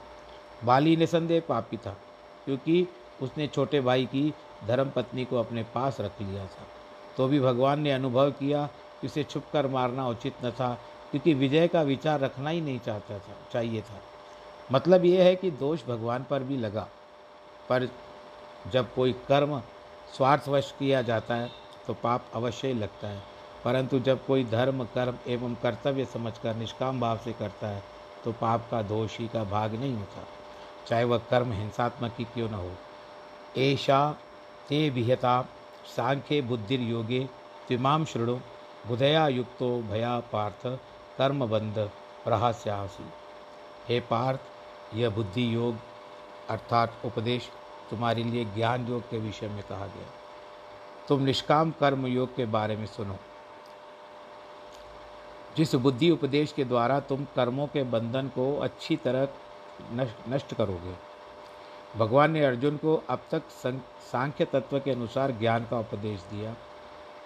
बाली 0.65 0.97
निसंदेह 0.97 1.43
पापी 1.49 1.77
था, 1.77 1.97
क्योंकि 2.45 2.87
उसने 3.23 3.47
छोटे 3.47 3.81
भाई 3.81 4.05
की 4.07 4.33
धर्म 4.67 4.91
पत्नी 4.91 5.25
को 5.25 5.39
अपने 5.39 5.63
पास 5.75 6.01
रख 6.01 6.21
लिया 6.23 6.45
था। 6.45 6.67
तो 7.17 7.27
भी 7.29 7.41
भगवान 7.41 7.81
ने 7.81 7.93
अनुभव 7.93 8.31
किया 8.33 8.69
कि 9.05 9.09
उसे 9.09 9.23
छुप 9.25 9.45
कर 9.53 9.67
मारना 9.69 10.07
उचित 10.09 10.35
न 10.45 10.51
था, 10.51 10.73
क्योंकि 11.11 11.33
विजय 11.35 11.67
का 11.69 11.83
विचार 11.83 12.21
रखना 12.21 12.51
ही 12.51 12.61
नहीं 12.61 12.79
चाहता 12.81 13.19
था, 13.19 13.37
चाहिए 13.53 13.81
था। 13.81 14.01
मतलब 14.73 15.05
यह 15.05 15.25
है 15.25 15.35
कि 15.37 15.51
दोष 15.53 15.85
भगवान 15.87 16.25
पर 16.25 16.43
भी 16.43 16.57
लगा, 16.57 16.87
पर 17.69 17.89
जब 18.73 18.95
कोई 18.95 19.13
कर्म 19.29 19.61
स्वार्थवश 20.17 20.73
किया 20.79 21.03
जाता 21.03 21.35
है 21.35 21.51
तो 21.87 21.95
पाप 21.95 22.31
अवश्य 22.35 22.73
लगता 22.73 23.09
है। 23.09 23.23
परंतु 23.65 23.99
जब 23.99 24.25
कोई 24.27 24.45
धर्म, 24.45 24.85
कर्म 24.85 25.19
एवं 25.27 25.55
कर्तव्य 25.55 26.05
समझकर 26.05 26.55
निष्काम 26.57 27.01
भाव 27.01 27.19
से 27.19 27.33
करता 27.33 27.69
है 27.69 27.83
तो 28.25 28.33
पाप 28.33 28.67
का 28.71 28.83
दोष 28.85 29.19
ही 29.19 29.29
का 29.29 29.45
भाग 29.45 29.75
नहीं 29.75 29.95
होता। 29.95 30.25
चाहे 30.89 31.05
वह 31.05 31.19
कर्म 31.31 31.53
हिंसात्मक 31.53 32.15
ही 32.19 32.25
क्यों 32.25 32.49
न 32.49 32.55
हो। 32.55 32.71
ऐशा 33.61 34.01
ते 34.69 34.89
विहता, 34.91 35.41
सांख्य 35.87 36.41
बुद्धिर 36.43 36.81
योगे 36.81 37.29
तिमाम 37.69 38.05
शृणु। 38.05 38.39
बुधया 38.85 39.27
युक्तो 39.29 39.69
भया 39.83 40.19
पार्थ 40.33 40.67
कर्मबंध 41.19 41.79
प्रहास्यासी 42.25 43.05
हे 43.89 44.01
पार्थ, 44.01 44.41
यह 44.95 45.11
बुद्धि 45.11 45.55
योग 45.55 45.77
अर्थात 46.51 47.01
उपदेश, 47.05 47.49
तुम्हारे 47.91 48.23
लिए 48.25 48.45
ज्ञान 48.45 48.87
योग 48.89 49.03
के 49.11 49.19
विषय 49.19 49.49
में 49.49 49.63
कहा 49.63 49.87
गया। 49.87 50.09
तुम 51.09 51.23
निष्काम 51.23 51.71
कर्म 51.71 52.07
योग 52.07 52.35
के 52.37 52.45
बारे 52.47 52.77
में 52.77 52.87
सुनो। 52.87 53.17
जिस 55.57 55.75
बुद्धि 55.77 56.11
उपदेश 56.11 56.53
के 56.53 56.65
द्वारा 56.65 57.01
तुम 57.01 57.25
कर्मों 57.37 57.67
के 57.67 57.83
बंधन 57.87 58.29
को 58.29 58.55
अच्छी 58.59 58.97
तरह 58.97 59.29
नष्ट 60.29 60.55
करोगे, 60.55 60.95
भगवान 61.97 62.31
ने 62.31 62.45
अर्जुन 62.45 62.77
को 62.77 63.03
अब 63.11 63.21
तक 63.31 63.43
सांख्य 64.13 64.45
तत्व 64.45 64.79
के 64.81 64.91
अनुसार 64.91 65.33
ज्ञान 65.33 65.67
का 65.71 65.79
उपदेश 65.79 66.21
दिया। 66.31 66.55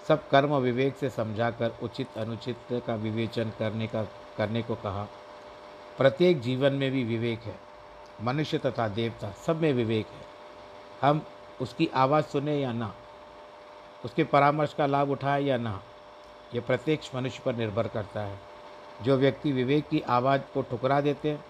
सब 0.09 0.29
कर्म 0.29 0.57
विवेक 0.57 0.97
से 0.97 1.11
समझाकर 1.11 1.73
उचित 1.83 2.19
अनुचित 2.19 2.57
का 2.73 2.95
विवेचन 2.95 3.53
करने 3.59 3.87
का, 3.87 4.05
करने 4.37 4.63
को 4.63 4.75
कहा। 4.75 5.09
प्रत्येक 5.99 6.41
जीवन 6.41 6.73
में 6.73 6.91
भी 6.91 7.05
विवेक 7.05 7.41
है। 7.41 7.57
मनुष्य 8.23 8.59
तथा 8.59 8.89
देवता 8.89 9.31
सब 9.31 9.61
में 9.61 9.73
विवेक 9.73 10.07
है। 10.07 10.25
हम 11.01 11.27
उसकी 11.61 11.91
आवाज़ 11.95 12.25
सुने 12.25 12.61
या 12.61 12.73
ना? 12.73 12.95
उसके 14.05 14.25
परामर्श 14.25 14.75
का 14.75 14.87
लाभ 14.87 15.11
उठाए 15.11 15.43
या 15.43 15.57
ना? 15.57 15.83
यह 16.55 16.61
प्रत्येक 16.61 17.01
मनुष्य 17.15 17.43
पर 17.45 17.55
निर्भर 17.55 17.89
करता 17.89 18.21
है। 18.21 18.41
जो 19.03 19.17
व्यक्ति 19.17 19.53
विवेक 19.53 19.89
की 19.89 20.01
आवाज़ 20.01 20.43
को 20.43 20.63
ठुकरा 20.63 21.01
देते 21.01 21.31
हैं, 21.31 21.45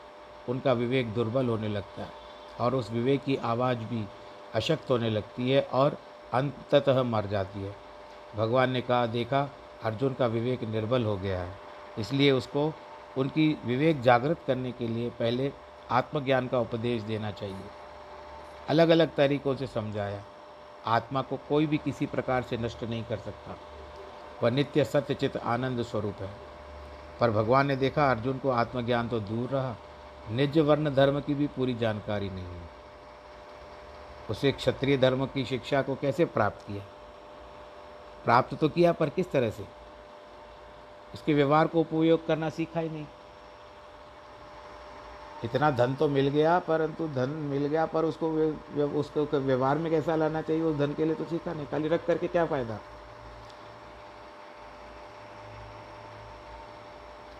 उनका 0.49 0.73
विवेक 0.73 1.14
दुर्बल 1.14 1.47
होने 1.47 1.68
लगता 1.68 2.03
है 2.03 2.12
और 2.61 2.75
उस 2.75 2.90
विवेक 2.90 3.25
की 3.25 3.37
आवाज़ 3.37 3.79
भी 3.79 4.09
अशक्त 4.55 4.90
होने 4.90 5.11
लगती 5.11 5.51
है 5.51 5.62
और 5.62 5.99
अंततः 6.33 7.03
मर 7.03 7.27
जाती 7.27 7.62
है। 7.62 7.88
भगवान 8.36 8.70
ने 8.70 8.80
कहा, 8.80 9.06
देखा, 9.06 9.50
अर्जुन 9.82 10.14
का 10.14 10.26
विवेक 10.26 10.62
निर्बल 10.62 11.04
हो 11.04 11.16
गया 11.16 11.42
है। 11.42 11.58
इसलिए 11.98 12.30
उसको 12.30 12.72
उनकी 13.18 13.58
विवेक 13.64 14.00
जागृत 14.00 14.36
करने 14.46 14.72
के 14.72 14.88
लिए 14.88 15.10
पहले 15.10 15.52
आत्मज्ञान 15.90 16.48
का 16.48 16.58
उपदेश 16.58 17.02
देना 17.02 17.30
चाहिए। 17.30 17.60
अलग 18.68 18.88
अलग 18.88 19.14
तरीकों 19.14 19.56
से 19.56 19.66
समझाया। 19.66 20.22
आत्मा 20.86 21.22
को 21.22 21.36
कोई 21.36 21.66
भी 21.66 21.76
किसी 21.76 22.06
प्रकार 22.06 22.42
से 22.42 22.56
नष्ट 22.56 22.84
नहीं 22.84 23.04
कर 23.04 23.16
सकता। 23.16 23.56
वह 24.42 24.50
नित्य 24.50 24.84
सत्यचित 24.84 25.36
आनंद 25.36 25.82
स्वरूप 25.82 26.14
है। 26.20 26.30
पर 27.20 27.30
भगवान 27.30 27.66
ने 27.66 27.76
देखा, 27.76 28.10
अर्जुन 28.10 28.38
को 28.38 28.50
आत्मज्ञान 28.50 29.08
तो 29.08 29.20
दूर 29.20 29.48
रहा। 29.48 29.76
निज 30.30 30.58
वर्ण 30.58 30.94
धर्म 30.94 31.20
की 31.20 31.34
भी 31.34 31.46
पूरी 31.46 31.74
जानकारी 31.74 32.30
नहीं। 32.30 32.46
उसे 34.30 34.52
क्षत्रिय 34.52 34.98
धर्म 34.98 35.26
की 35.26 35.44
शिक्षा 35.44 35.82
को 35.82 35.94
कैसे 35.94 36.24
प्राप्त 36.24 36.66
किया? 36.66 36.82
प्राप्त 38.24 38.57
तो 38.59 38.68
किया, 38.68 38.92
पर 38.92 39.09
किस 39.09 39.31
तरह 39.33 39.50
से? 39.50 39.64
उसके 41.14 41.35
व्यवहार 41.35 41.66
को 41.66 41.81
उपयोग 41.81 42.26
करना 42.26 42.48
सीखा 42.50 42.81
ही 42.81 42.88
नहीं। 42.88 43.07
इतना 45.44 45.70
धन 45.70 45.94
तो 45.94 46.09
मिल 46.09 46.28
गया, 46.28 46.59
परंतु 46.59 47.07
धन 47.09 47.31
मिल 47.50 47.66
गया, 47.66 47.85
पर 47.87 48.04
उसको 48.04 48.31
उसको 49.00 49.24
व्यवहार 49.38 49.78
में 49.78 49.90
कैसा 49.90 50.16
लाना 50.16 50.42
चाहिए? 50.42 50.62
उस 50.62 50.76
धन 50.76 50.92
के 50.94 51.04
लिए 51.04 51.14
तो 51.14 51.24
सीखा 51.24 51.52
नहीं, 51.52 51.66
खाली 51.66 51.88
रख 51.88 52.07
करके 52.07 52.28
क्या 52.28 52.46
फ़ायदा? 52.46 52.78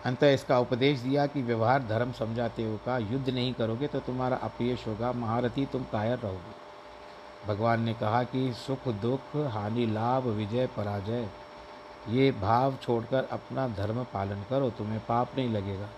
अंत 0.05 0.23
इसका 0.23 0.59
उपदेश 0.59 0.99
दिया 0.99 1.25
कि 1.27 1.41
व्यवहार 1.41 1.83
धर्म 1.83 2.11
समझाते 2.11 2.63
हो 2.63 2.77
का, 2.85 2.97
युद्ध 2.97 3.29
नहीं 3.29 3.53
करोगे 3.53 3.87
तो 3.87 3.99
तुम्हारा 3.99 4.37
अपयश 4.37 4.87
होगा, 4.87 5.11
महारथी 5.13 5.65
तुम 5.65 5.83
कायर 5.83 6.17
रहोगे। 6.19 6.68
भगवान 7.47 7.81
ने 7.81 7.93
कहा 7.93 8.23
कि 8.23 8.53
सुख, 8.53 8.87
दुख, 8.87 9.35
हानि, 9.35 9.85
लाभ, 9.85 10.23
विजय, 10.23 10.67
पराजय, 10.67 11.29
ये 12.09 12.31
भाव 12.31 12.75
छोड़कर 12.81 13.23
अपना 13.31 13.67
धर्म 13.67 14.03
पालन 14.03 14.43
करो, 14.49 14.69
तुम्हें 14.69 14.99
पाप 14.99 15.29
नहीं 15.37 15.49
लगेगा। 15.49 15.89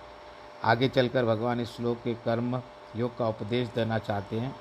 आगे 0.64 0.90
चलकर 0.90 1.26
भगवान 1.26 1.60
इस 1.60 1.76
श्लोक 1.76 1.98
के 2.04 2.14
कर्म, 2.14 2.62
योग 2.96 3.18
का 3.18 3.28
उपदेश 3.28 3.68
देना 3.68 3.98
चाहते 3.98 4.40
हैं 4.40 4.56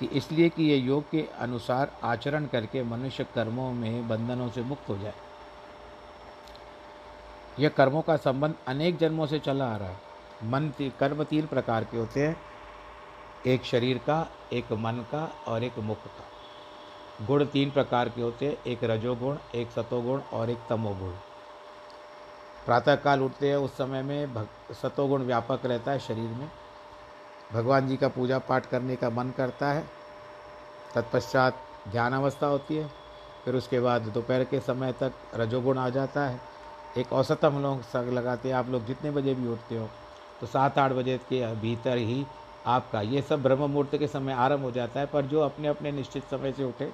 कि 0.00 0.06
इसलिए 0.06 0.48
कि 0.48 0.62
ये 0.62 0.76
योग 0.76 1.10
के 1.10 1.28
अनुसार 1.38 1.92
आचरण 2.02 2.46
करके 2.46 2.82
मनुष्य 2.82 3.26
कर्मों 3.34 3.72
में 3.72 4.08
बंधनों 4.08 4.50
से 4.50 4.62
मुक्त 4.62 4.88
हो 4.88 4.98
जाए। 4.98 5.14
यह 7.58 7.68
कर्मों 7.68 8.02
का 8.02 8.16
संबंध 8.16 8.54
अनेक 8.66 8.98
जन्मों 8.98 9.26
से 9.26 9.38
चला 9.38 9.72
आ 9.72 9.76
रहा 9.76 9.88
है। 9.88 9.96
मन 10.44 10.72
कर्म 11.00 11.24
तीन 11.24 11.46
प्रकार 11.46 11.84
के 11.84 11.98
होते 11.98 12.26
हैं। 12.26 12.36
एक 13.46 13.64
शरीर 13.64 13.98
का, 13.98 14.26
एक 14.52 14.72
मन 14.72 15.04
का 15.10 15.24
और 15.48 15.64
एक 15.64 15.78
मुख 15.78 15.98
का। 15.98 17.26
गुण 17.26 17.44
तीन 17.44 17.70
प्रकार 17.70 18.08
के 18.08 18.22
होते 18.22 18.46
हैं, 18.46 18.56
एक 18.66 18.84
रजोगुण, 18.84 19.36
एक 19.54 19.70
सतोगुण 19.70 20.20
और 20.32 20.50
एक 20.50 20.58
तमोगुण। 20.68 21.10
प्रातःकाल 22.66 23.22
उठते 23.22 23.48
हैं, 23.48 23.56
उस 23.56 23.76
समय 23.76 24.02
में 24.02 24.34
भग, 24.34 24.48
सतोगुण 24.72 25.22
व्यापक 25.22 25.66
रहता 25.66 25.92
है 25.92 25.98
शरीर 25.98 26.30
में। 26.30 26.50
भगवान 27.52 27.88
जी 27.88 27.96
का 27.96 28.08
पूजा 28.08 28.38
पाठ 28.38 28.66
करने 28.66 28.96
का 28.96 29.10
मन 29.10 29.30
करता 29.36 29.72
है। 29.72 29.84
तत्पश्चात 30.94 31.62
ध्यान 31.88 32.12
अवस्था 32.12 32.46
होती 32.46 32.76
है, 32.76 32.90
फिर 33.44 33.56
उसके 33.56 33.80
बाद 33.80 34.02
दोपहर 34.04 34.44
के 34.44 34.60
समय 34.60 34.92
तक 34.92 35.12
रजोगुण 35.34 35.78
आ 35.78 35.88
जाता 35.88 36.24
है। 36.26 36.40
एक 36.98 37.12
औसत 37.12 37.44
हम 37.44 37.62
लोग 37.62 37.82
सग 37.82 38.10
लगाते 38.12 38.48
हैं, 38.48 38.56
आप 38.56 38.68
लोग 38.68 38.86
जितने 38.86 39.10
बजे 39.10 39.34
भी 39.34 39.48
उठते 39.48 39.76
हो 39.76 39.88
तो 40.40 40.46
सात 40.46 40.78
आठ 40.78 40.92
बजे 40.92 41.16
के 41.28 41.54
भीतर 41.54 41.96
ही 41.96 42.24
आपका। 42.66 43.00
ये 43.02 43.22
सब 43.22 43.42
ब्रह्म 43.42 43.66
मुहूर्त 43.70 43.96
के 43.96 44.06
समय 44.08 44.32
आरंभ 44.34 44.62
हो 44.62 44.70
जाता 44.70 45.00
है, 45.00 45.06
पर 45.06 45.24
जो 45.24 45.40
अपने 45.40 45.68
अपने 45.68 45.92
निश्चित 45.92 46.24
समय 46.24 46.52
से 46.52 46.64
उठे, 46.64 46.90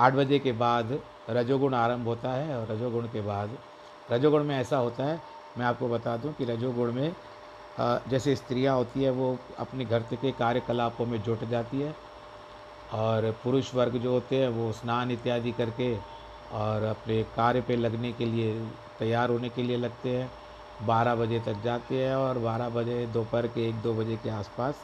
आठ 0.00 0.12
बजे 0.14 0.38
के 0.38 0.52
बाद 0.54 0.98
रजोगुण 1.30 1.74
आरंभ 1.74 2.06
होता 2.06 2.30
है 2.30 2.56
और 2.56 2.66
रजोगुण 2.68 3.06
के 3.08 3.20
बाद, 3.22 3.50
रजोगुण 4.08 4.44
में 4.44 4.56
ऐसा 4.56 4.76
होता 4.78 5.04
है, 5.04 5.20
मैं 5.58 5.66
आपको 5.66 5.88
बता 5.88 6.16
दूँ 6.16 6.32
कि 6.34 6.44
रजोगुण 6.44 6.92
में 6.92 7.14
जैसे 8.08 8.34
स्त्रियाँ 8.36 8.76
होती 8.76 9.02
है, 9.02 9.10
वो 9.10 9.38
अपने 9.58 9.84
घर 9.84 10.02
के 10.12 10.32
कार्यकलापों 10.32 11.06
में 11.06 11.22
जुट 11.22 11.44
जाती 11.44 11.80
है 11.80 11.94
और 12.94 13.30
पुरुष 13.44 13.74
वर्ग 13.74 13.96
जो 13.98 14.12
होते 14.12 14.36
हैं, 14.36 14.48
वो 14.48 14.72
स्नान 14.72 15.10
इत्यादि 15.10 15.52
करके 15.52 15.94
और 16.54 16.82
अपने 16.84 17.22
कार्य 17.36 17.60
पे 17.60 17.76
लगने 17.76 18.12
के 18.12 18.24
लिए 18.24 18.54
तैयार 18.98 19.30
होने 19.30 19.48
के 19.48 19.62
लिए 19.62 19.76
लगते 19.76 20.08
हैं। 20.10 20.30
बारह 20.82 21.14
बजे 21.14 21.40
तक 21.40 21.60
जाती 21.64 21.96
है 21.96 22.16
और 22.16 22.38
बारह 22.38 22.68
बजे 22.68 23.06
दोपहर 23.06 23.46
के 23.46 23.68
एक 23.68 23.80
दो 23.82 23.94
बजे 23.94 24.16
के 24.16 24.30
आसपास 24.30 24.74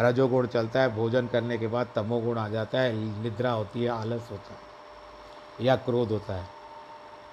रजोगुण 0.00 0.46
चलता 0.46 0.80
है। 0.80 0.94
भोजन 0.96 1.26
करने 1.26 1.58
के 1.58 1.66
बाद 1.66 1.88
तमोगुण 1.94 2.38
आ 2.38 2.48
जाता 2.48 2.80
है, 2.80 2.94
निद्रा 3.22 3.50
होती 3.50 3.82
है, 3.82 3.88
आलस 3.88 4.28
होता 4.30 4.52
है 4.52 5.66
या 5.66 5.76
क्रोध 5.76 6.10
होता 6.10 6.34
है। 6.34 6.46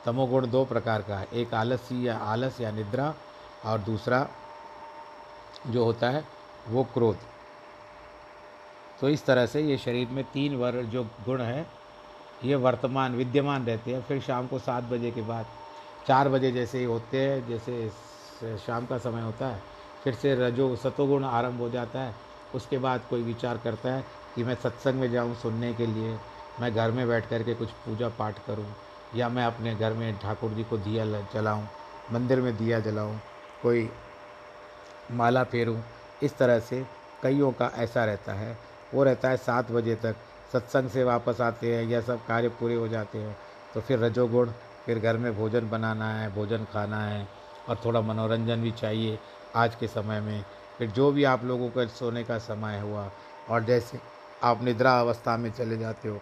तमोगुण 0.06 0.48
दो 0.48 0.64
प्रकार 0.66 1.02
का 1.02 1.18
है, 1.18 1.28
एक 1.34 1.54
आलसी 1.54 2.08
या 2.08 2.18
आलस 2.18 2.62
या 2.62 2.72
निद्रा 2.72 3.14
और 3.66 3.80
दूसरा 3.80 4.28
जो 5.68 5.84
होता 5.84 6.10
है 6.10 6.24
वो 6.68 6.84
क्रोध। 6.84 7.18
तो 9.00 9.10
इस 9.10 9.26
तरह 9.26 9.46
से 9.46 9.62
ये 9.62 9.78
शरीर 9.78 10.08
में 10.08 10.24
तीन 10.24 10.56
वर्ग 10.56 10.86
जो 10.86 11.04
गुण 11.26 11.42
हैं, 11.42 11.66
ये 12.44 12.56
वर्तमान, 12.56 13.16
विद्यमान 13.16 13.66
रहते 13.66 13.94
हैं। 13.94 14.02
फिर 14.02 14.22
शाम 14.22 14.48
को 14.48 14.60
सात 14.60 14.84
बजे 14.84 15.12
के 15.12 15.22
बाद 15.22 15.46
चार 16.10 16.30
बजे 16.30 16.52
जैसे 16.52 16.80
ही 16.80 16.84
होते 16.84 17.18
हैं, 17.20 17.46
जैसे 17.48 18.58
शाम 18.58 18.86
का 18.86 18.98
समय 18.98 19.22
होता 19.22 19.48
है, 19.48 19.62
फिर 20.04 20.14
से 20.14 20.34
रजो 20.36 20.76
सतोगुण 20.76 21.24
आरंभ 21.26 21.60
हो 21.60 21.70
जाता 21.70 22.02
है, 22.02 22.16
उसके 22.54 22.78
बाद 22.78 23.06
कोई 23.10 23.24
विचार 23.24 23.58
करता 23.58 23.94
है 23.94 24.06
कि 24.36 24.44
मैं 24.44 24.56
सत्संग 24.56 25.00
में 25.00 25.10
जाऊँ 25.12 25.36
सुनने 25.36 25.74
के 25.74 25.86
लिए, 25.86 26.18
मैं 26.60 26.74
घर 26.74 26.92
में 26.92 27.08
बैठ 27.08 27.30
कर 27.30 27.44
के 27.44 27.54
कुछ 27.56 27.72
पूजा 27.86 28.10
पाठ 28.10 28.40
करूँ, 28.48 28.74
या 29.16 29.30
मैं 29.30 29.46
अपने 29.46 29.76
घर 29.76 29.94
में 29.94 30.18
ठाकुर 30.20 30.54
जी 30.54 30.64
को 30.64 30.78
दिया 30.78 31.06
जलाऊं, 31.34 31.66
मंदिर 32.08 32.42
में 32.42 32.56
दिया 32.58 32.80
जलाऊं, 32.80 33.20
कोई 33.62 33.90
माला 35.12 35.44
फेरूं, 35.44 35.82
इस 36.22 36.38
तरह 36.38 36.60
से 36.62 36.86
कईयों 37.24 37.52
का 37.54 37.72
ऐसा 37.76 38.06
रहता 38.06 38.34
है। 38.34 38.58
वो 38.92 39.04
रहता 39.04 39.30
है 39.30 39.38
सात 39.38 39.72
बजे 39.72 39.96
तक, 39.96 40.16
सत्संग 40.54 40.90
से 40.90 41.04
वापस 41.04 41.42
आते 41.42 41.76
हैं 41.76 41.84
या 41.86 42.02
सब 42.02 42.26
कार्य 42.26 42.50
पूरे 42.50 42.76
हो 42.76 42.88
जाते 42.88 43.18
हैं 43.18 43.38
तो 43.74 43.82
फिर 43.82 44.00
रजोगुण 44.00 44.52
फिर 44.90 45.00
घर 45.00 45.18
में 45.18 45.36
भोजन 45.36 45.70
बनाना 45.70 46.06
है, 46.12 46.30
भोजन 46.36 46.66
खाना 46.74 47.04
है 47.04 47.28
और 47.70 47.78
थोड़ा 47.86 48.00
मनोरंजन 48.02 48.62
भी 48.62 48.72
चाहिए 48.72 49.18
आज 49.56 49.76
के 49.76 49.88
समय 49.88 50.20
में। 50.22 50.44
फिर 50.78 50.90
जो 50.92 51.12
भी 51.12 51.24
आप 51.24 51.44
लोगों 51.46 51.70
का 51.70 51.86
सोने 51.88 52.24
का 52.24 52.38
समय 52.38 52.80
हुआ 52.80 53.10
और 53.50 53.64
जैसे 53.64 54.00
आप 54.44 54.64
निद्रा 54.64 55.00
अवस्था 55.00 55.36
में 55.38 55.52
चले 55.52 55.78
जाते 55.78 56.10
हो 56.10 56.22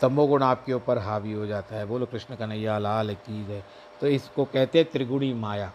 तमोगुण 0.00 0.42
आपके 0.42 0.72
ऊपर 0.72 0.98
हावी 0.98 1.32
हो 1.32 1.46
जाता 1.46 1.76
है। 1.76 1.86
बोलो, 1.86 2.06
कृष्ण 2.06 2.36
कन्हैया, 2.36 2.78
लाल 2.78 3.14
की 3.16 3.42
है 3.44 3.62
तो 4.00 4.06
इसको 4.08 4.44
कहते 4.46 4.78
हैं 4.78 4.90
त्रिगुणी 4.92 5.32
माया। 5.36 5.72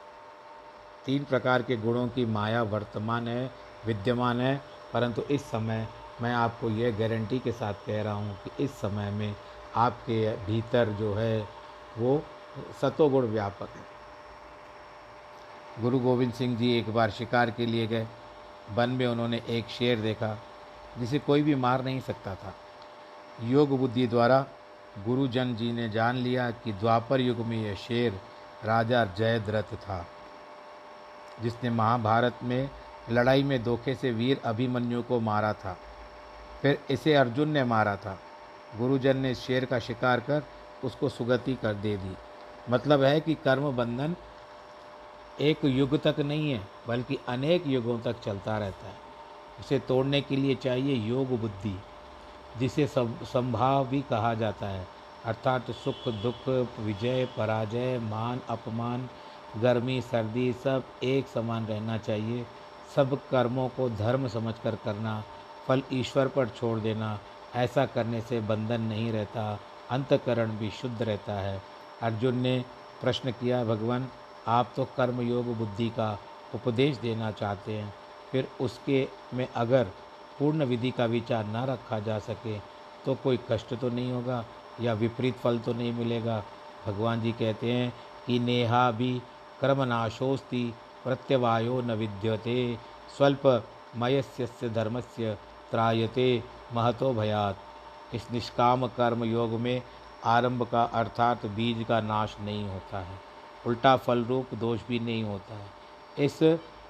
तीन 1.05 1.23
प्रकार 1.23 1.61
के 1.61 1.77
गुणों 1.77 2.07
की 2.09 2.25
माया 2.25 2.63
वर्तमान 2.65 3.27
है, 3.27 3.49
विद्यमान 3.85 4.41
है, 4.41 4.55
परंतु 4.93 5.21
इस 5.31 5.49
समय 5.51 5.87
मैं 6.21 6.33
आपको 6.35 6.69
यह 6.71 6.97
गारंटी 6.99 7.39
के 7.39 7.51
साथ 7.53 7.73
कह 7.87 8.01
रहा 8.01 8.13
हूँ 8.13 8.37
कि 8.43 8.63
इस 8.63 8.71
समय 8.73 9.11
में 9.11 9.35
आपके 9.75 10.35
भीतर 10.45 10.89
जो 10.89 11.13
है 11.13 11.47
वो 11.97 12.21
सतोगुण 12.81 13.25
व्यापक 13.25 13.69
है। 13.69 13.91
गुरु 15.81 15.99
गोविंद 15.99 16.33
सिंह 16.33 16.57
जी 16.57 16.71
एक 16.77 16.89
बार 16.93 17.11
शिकार 17.11 17.51
के 17.51 17.65
लिए 17.65 17.87
गए। 17.87 18.07
वन 18.71 18.89
में 18.89 19.05
उन्होंने 19.07 19.41
एक 19.49 19.67
शेर 19.67 19.99
देखा, 19.99 20.37
जिसे 20.99 21.19
कोई 21.19 21.41
भी 21.41 21.55
मार 21.55 21.83
नहीं 21.83 21.99
सकता 21.99 22.35
था। 22.35 22.53
योग 23.43 23.77
बुद्धि 23.79 24.07
द्वारा 24.07 24.45
गुरुजन 25.05 25.55
जी 25.55 25.71
ने 25.71 25.89
जान 25.89 26.15
लिया 26.15 26.49
कि 26.51 26.73
द्वापर 26.73 27.21
युग 27.21 27.37
में 27.37 27.57
यह 27.57 27.75
शेर 27.75 28.19
राजा 28.65 29.03
जयद्रथ 29.17 29.75
था, 29.75 30.05
जिसने 31.41 31.69
महाभारत 31.69 32.39
में 32.43 32.69
लड़ाई 33.11 33.43
में 33.43 33.63
धोखे 33.63 33.95
से 33.95 34.11
वीर 34.11 34.41
अभिमन्यु 34.45 35.01
को 35.03 35.19
मारा 35.19 35.53
था। 35.53 35.77
फिर 36.61 36.79
इसे 36.89 37.15
अर्जुन 37.15 37.49
ने 37.49 37.63
मारा 37.63 37.95
था। 37.95 38.17
गुरुजन 38.77 39.17
ने 39.17 39.33
शेर 39.35 39.65
का 39.65 39.79
शिकार 39.79 40.19
कर 40.19 40.43
उसको 40.83 41.09
सुगति 41.09 41.53
कर 41.55 41.73
दे 41.73 41.95
दी। 41.97 42.15
मतलब 42.69 43.03
है 43.03 43.19
कि 43.19 43.33
कर्म 43.35 43.71
बंधन 43.71 44.15
एक 45.41 45.65
युग 45.65 46.01
तक 46.03 46.19
नहीं 46.19 46.51
है, 46.51 46.61
बल्कि 46.87 47.17
अनेक 47.27 47.67
युगों 47.67 47.99
तक 47.99 48.19
चलता 48.19 48.57
रहता 48.57 48.87
है। 48.87 48.95
उसे 49.59 49.79
तोड़ने 49.79 50.21
के 50.21 50.35
लिए 50.35 50.55
चाहिए 50.55 50.95
योग 51.07 51.39
बुद्धि, 51.39 51.75
जिसे 52.59 52.87
संभाव 52.87 53.87
भी 53.87 54.01
कहा 54.01 54.33
जाता 54.33 54.67
है। 54.67 54.87
अर्थात 55.25 55.71
सुख, 55.71 56.07
दुख, 56.07 56.49
विजय, 56.79 57.25
पराजय, 57.37 57.99
मान, 57.99 58.41
अपमान, 58.49 59.09
गर्मी, 59.57 60.01
सर्दी, 60.01 60.51
सब 60.53 60.83
एक 61.03 61.27
समान 61.27 61.65
रहना 61.65 61.97
चाहिए। 61.97 62.45
सब 62.95 63.17
कर्मों 63.29 63.67
को 63.69 63.89
धर्म 63.89 64.27
समझकर 64.27 64.75
करना, 64.75 65.23
फल 65.67 65.83
ईश्वर 65.93 66.27
पर 66.27 66.47
छोड़ 66.49 66.79
देना 66.79 67.19
ऐसा 67.53 67.85
करने 67.85 68.21
से 68.21 68.39
बंधन 68.41 68.81
नहीं 68.81 69.11
रहता, 69.11 69.59
अंतकरण 69.89 70.57
भी 70.57 70.69
शुद्ध 70.71 71.01
रहता 71.01 71.33
है। 71.33 71.63
अर्जुन 72.01 72.37
ने 72.37 72.59
प्रश्न 73.01 73.31
किया, 73.31 73.63
भगवान, 73.63 74.09
आप 74.45 74.73
तो 74.75 74.85
कर्म 74.87 75.21
योग 75.21 75.55
बुद्धि 75.57 75.89
का 75.89 76.19
उपदेश 76.53 76.97
देना 76.97 77.31
चाहते 77.31 77.73
हैं, 77.73 77.93
फिर 78.31 78.55
उसके 78.59 79.07
में 79.33 79.47
अगर 79.47 79.91
पूर्ण 80.39 80.65
विधि 80.65 80.91
का 80.91 81.05
विचार 81.05 81.45
न 81.45 81.65
रखा 81.65 81.99
जा 81.99 82.17
सके 82.19 82.59
तो 83.05 83.15
कोई 83.15 83.39
कष्ट 83.49 83.73
तो 83.73 83.89
नहीं 83.89 84.11
होगा 84.11 84.45
या 84.79 84.93
विपरीत 84.93 85.39
फल 85.39 85.59
तो 85.59 85.73
नहीं 85.73 85.91
मिलेगा? 85.93 86.43
भगवान 86.83 87.21
जी 87.21 87.31
कहते 87.33 87.71
हैं 87.71 87.93
कि, 88.25 88.39
नेहा 88.39 88.89
भी 88.91 89.11
कर्मनाशोस्ति 89.59 90.63
प्रत्यवायो 91.03 91.79
न 91.81 91.91
विद्यते 91.91 92.57
स्वल्प 93.17 93.41
मयस्य 93.95 94.69
धर्मस्य 94.69 95.37
त्रायते 95.73 96.43
महतो 96.73 97.13
भयात। 97.13 97.57
इस 98.13 98.31
निष्काम 98.31 98.87
कर्म 98.87 99.23
योग 99.23 99.51
में 99.59 99.81
आरंभ 100.25 100.63
का 100.71 100.83
अर्थात 100.93 101.45
बीज 101.45 101.85
का 101.87 102.01
नाश 102.01 102.35
नहीं 102.41 102.67
होता 102.69 102.99
है। 102.99 103.17
उल्टा 103.67 103.95
फल 103.97 104.23
रूप 104.23 104.53
दोष 104.53 104.79
भी 104.87 104.99
नहीं 104.99 105.23
होता 105.23 105.55
है। 105.55 106.25
इस 106.25 106.39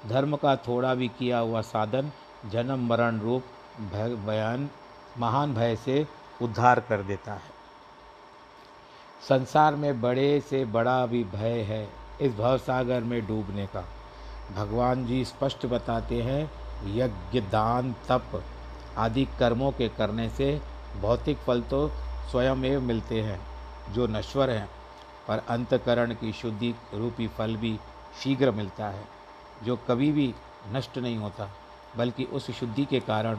धर्म 0.06 0.36
का 0.36 0.56
थोड़ा 0.56 0.94
भी 0.96 1.08
किया 1.08 1.40
हुआ 1.40 1.62
साधन 1.62 2.12
जन्म 2.52 2.88
मरण 2.88 3.20
रूप 3.20 3.44
भय, 3.94 4.16
बयान, 4.16 4.70
महान 5.20 5.54
भय 5.54 5.76
से 5.76 6.08
उद्धार 6.42 6.80
कर 6.80 7.02
देता 7.02 7.34
है। 7.34 7.52
संसार 9.30 9.76
में 9.76 10.02
बड़े 10.02 10.42
से 10.42 10.66
बड़ा 10.66 11.06
भी 11.06 11.24
भय 11.24 11.62
है 11.62 11.88
इस 12.22 12.36
भवसागर 12.36 13.02
में 13.02 13.28
डूबने 13.28 13.66
का। 13.66 13.86
भगवान 14.56 15.06
जी 15.06 15.26
स्पष्ट 15.26 15.66
बताते 15.66 16.22
हैं, 16.22 16.52
यज्ञ 16.96 17.42
दान 17.42 17.96
तप। 18.10 18.44
आदि 18.98 19.26
कर्मों 19.40 19.72
के 19.72 19.90
करने 19.90 20.30
से 20.30 20.62
भौतिक 21.02 21.38
फल 21.38 21.62
तो 21.62 21.88
स्वयं 22.32 22.64
एवं 22.64 22.84
मिलते 22.84 23.22
हैं, 23.22 23.40
जो 23.94 24.08
नश्वर 24.08 24.50
हैं। 24.50 24.70
पर 25.28 25.44
अंतकरण 25.50 26.14
की 26.14 26.34
शुद्धि 26.34 26.76
रूपी 26.94 27.28
फल 27.28 27.56
भी 27.56 27.80
शीघ्र 28.24 28.52
मिलता 28.52 28.88
है, 28.88 29.08
जो 29.64 29.78
कभी 29.78 30.12
भी 30.12 30.34
नष्ट 30.72 30.98
नहीं 30.98 31.18
होता, 31.18 31.50
बल्कि 31.98 32.24
उस 32.24 32.52
शुद्धि 32.52 32.86
के 32.86 33.00
कारण 33.00 33.36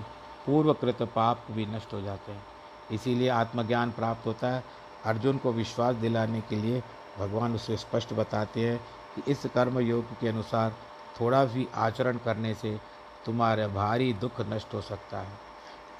पूर्वकृत 0.46 1.02
पाप 1.02 1.44
भी 1.50 1.66
नष्ट 1.66 1.92
हो 1.92 2.00
जाते 2.00 2.32
हैं। 2.32 2.42
इसीलिए 2.90 3.28
आत्मज्ञान 3.28 3.90
प्राप्त 3.90 4.26
होता 4.26 4.48
है। 4.48 4.64
अर्जुन 5.04 5.38
को 5.38 5.52
विश्वास 5.52 5.96
दिलाने 5.96 6.40
के 6.40 6.56
लिए 6.56 6.82
भगवान 7.18 7.54
उसे 7.54 7.76
स्पष्ट 7.76 8.12
बताते 8.12 8.68
हैं 8.68 8.78
कि 9.16 9.32
इस 9.32 9.46
कर्म 9.46 9.78
योग 9.78 10.04
के 10.20 10.28
अनुसार 10.28 10.74
थोड़ा 11.20 11.44
भी 11.44 11.68
आचरण 11.74 12.16
करने 12.16 12.54
से 12.54 12.80
तुम्हारा 13.26 13.68
भारी 13.68 14.12
दुख 14.12 14.40
नष्ट 14.40 14.74
हो 14.74 14.80
सकता 14.80 15.18
है। 15.18 15.43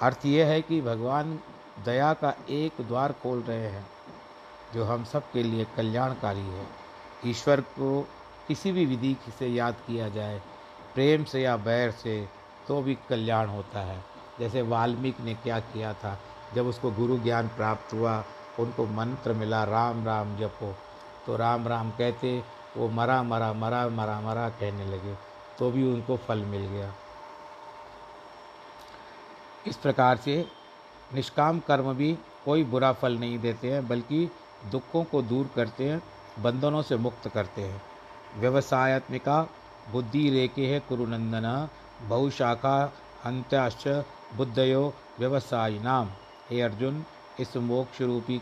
अर्थ 0.01 0.25
यह 0.25 0.47
है 0.47 0.61
कि 0.61 0.81
भगवान 0.81 1.39
दया 1.85 2.13
का 2.13 2.33
एक 2.49 2.81
द्वार 2.81 3.11
खोल 3.13 3.41
रहे 3.41 3.67
हैं, 3.67 3.85
जो 4.73 4.83
हम 4.83 5.03
सब 5.03 5.31
के 5.31 5.43
लिए 5.43 5.65
कल्याणकारी 5.77 6.39
है। 6.39 6.65
ईश्वर 7.25 7.61
को 7.61 8.01
किसी 8.47 8.71
भी 8.71 8.85
विधि 8.85 9.15
से 9.39 9.47
याद 9.47 9.75
किया 9.87 10.09
जाए, 10.09 10.41
प्रेम 10.95 11.23
से 11.23 11.41
या 11.41 11.55
बैर 11.57 11.91
से 11.91 12.27
तो 12.67 12.81
भी 12.81 12.97
कल्याण 13.09 13.47
होता 13.47 13.79
है। 13.79 14.03
जैसे 14.39 14.61
वाल्मीकि 14.61 15.23
ने 15.23 15.33
क्या 15.33 15.59
किया 15.59 15.93
था, 15.93 16.17
जब 16.55 16.67
उसको 16.67 16.91
गुरु 16.91 17.17
ज्ञान 17.19 17.47
प्राप्त 17.47 17.93
हुआ, 17.93 18.23
उनको 18.59 18.85
मंत्र 18.87 19.33
मिला, 19.33 19.63
राम 19.63 20.05
राम 20.05 20.35
जपो 20.37 20.73
तो 21.27 21.35
राम 21.37 21.67
राम 21.67 21.89
कहते, 21.91 22.43
वो 22.77 22.89
मरा 22.89 23.21
मरा 23.23 23.51
मरा 23.53 23.87
मरा 23.89 24.19
मरा 24.21 24.49
कहने 24.49 24.85
लगे 24.85 25.15
तो 25.59 25.71
भी 25.71 25.83
उनको 25.83 26.17
फल 26.17 26.43
मिल 26.45 26.61
गया। 26.61 26.93
इस 29.67 29.75
प्रकार 29.75 30.17
से 30.17 30.45
निष्काम 31.13 31.59
कर्म 31.59 31.93
भी 31.93 32.17
कोई 32.45 32.63
बुरा 32.63 32.93
फल 32.93 33.17
नहीं 33.17 33.39
देते 33.39 33.71
हैं, 33.71 33.87
बल्कि 33.87 34.29
दुखों 34.71 35.03
को 35.03 35.21
दूर 35.21 35.49
करते 35.55 35.89
हैं, 35.89 36.01
बंधनों 36.39 36.81
से 36.81 36.97
मुक्त 36.97 37.27
करते 37.27 37.61
हैं। 37.61 37.81
व्यवसायत्मिका 38.39 39.49
बुद्धि 39.91 40.29
रेखे 40.29 40.73
है 40.73 40.79
कुरुनंदना, 40.79 41.69
बहुशाखा 42.01 42.93
अंत्याश्च 43.25 43.87
बुद्धयो 44.33 44.93
व्यवसायी 45.19 45.79
नाम 45.79 46.09
हे 46.49 46.61
अर्जुन, 46.61 47.05
इस 47.39 47.57
मोक्ष 47.57 48.01
रूपी 48.01 48.41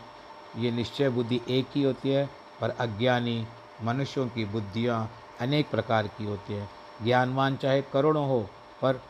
ये 0.56 0.70
निश्चय 0.70 1.08
बुद्धि 1.08 1.40
एक 1.48 1.66
ही 1.74 1.82
होती 1.82 2.08
है, 2.08 2.30
पर 2.60 2.70
अज्ञानी 2.70 3.46
मनुष्यों 3.82 4.28
की 4.28 4.44
बुद्धियाँ 4.44 5.10
अनेक 5.40 5.70
प्रकार 5.70 6.06
की 6.06 6.24
होती 6.24 6.52
हैं। 6.52 6.70
ज्ञानवान 7.02 7.56
चाहे 7.56 7.82
करोड़ों 7.82 8.28
हो, 8.28 8.40
पर 8.82 9.00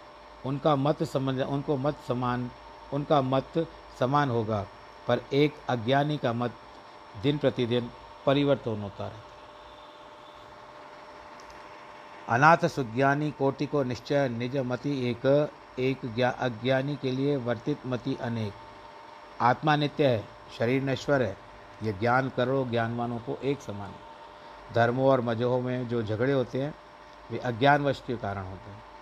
उनका 0.46 0.76
मत 0.76 1.02
समझ, 1.02 1.40
उनको 1.40 1.76
मत 1.76 1.96
समान, 2.09 2.50
उनका 2.92 3.22
मत 3.22 3.68
समान 4.00 4.30
होगा, 4.30 4.66
पर 5.09 5.20
एक 5.33 5.54
अज्ञानी 5.68 6.18
का 6.18 6.33
मत 6.33 6.54
दिन 7.22 7.38
प्रतिदिन 7.38 7.90
परिवर्तन 8.26 8.83
होता 8.83 9.04
रहता 9.04 9.22
अनाथ 12.28 12.57
सुज्ञानी 12.57 13.30
कोटि 13.30 13.66
को 13.66 13.83
निश्चय, 13.83 14.28
निज 14.28 14.57
मति 14.57 15.11
एक 15.11 15.50
एक 15.78 16.20
अज्ञानी 16.38 16.96
के 16.96 17.11
लिए 17.11 17.37
वर्तित 17.37 17.78
मति 17.87 18.16
अनेक। 18.20 18.52
आत्मा 19.40 19.76
नित्य 19.76 20.07
है, 20.07 20.24
शरीर 20.59 20.83
नश्वर 20.83 21.22
है, 21.22 21.37
ये 21.83 21.92
ज्ञान 21.92 22.33
करो 22.37 22.64
ज्ञानवानों 22.64 23.18
को 23.18 23.38
एक 23.44 23.61
समान 23.61 23.90
है। 23.90 24.74
धर्मों 24.74 25.07
और 25.07 25.20
मजहों 25.20 25.61
में 25.61 25.88
जो 25.88 26.02
झगड़े 26.02 26.33
होते 26.33 26.62
हैं, 26.62 26.74
वे 27.30 27.38
अज्ञानवश 27.38 28.02
के 28.07 28.16
कारण 28.16 28.42
होते 28.42 28.70
हैं। 28.70 28.93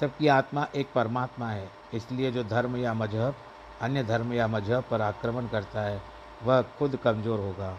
सबकी 0.00 0.28
आत्मा 0.28 0.66
एक 0.74 0.92
परमात्मा 0.94 1.48
है, 1.50 1.68
इसलिए 1.94 2.30
जो 2.32 2.42
धर्म 2.44 2.76
या 2.76 2.92
मज़हब, 2.94 3.34
अन्य 3.82 4.02
धर्म 4.04 4.32
या 4.32 4.46
मज़हब 4.48 4.84
पर 4.90 5.00
आक्रमण 5.00 5.46
करता 5.46 5.80
है, 5.80 6.00
वह 6.44 6.62
खुद 6.78 6.96
कमज़ोर 6.96 7.40
होगा। 7.40 7.76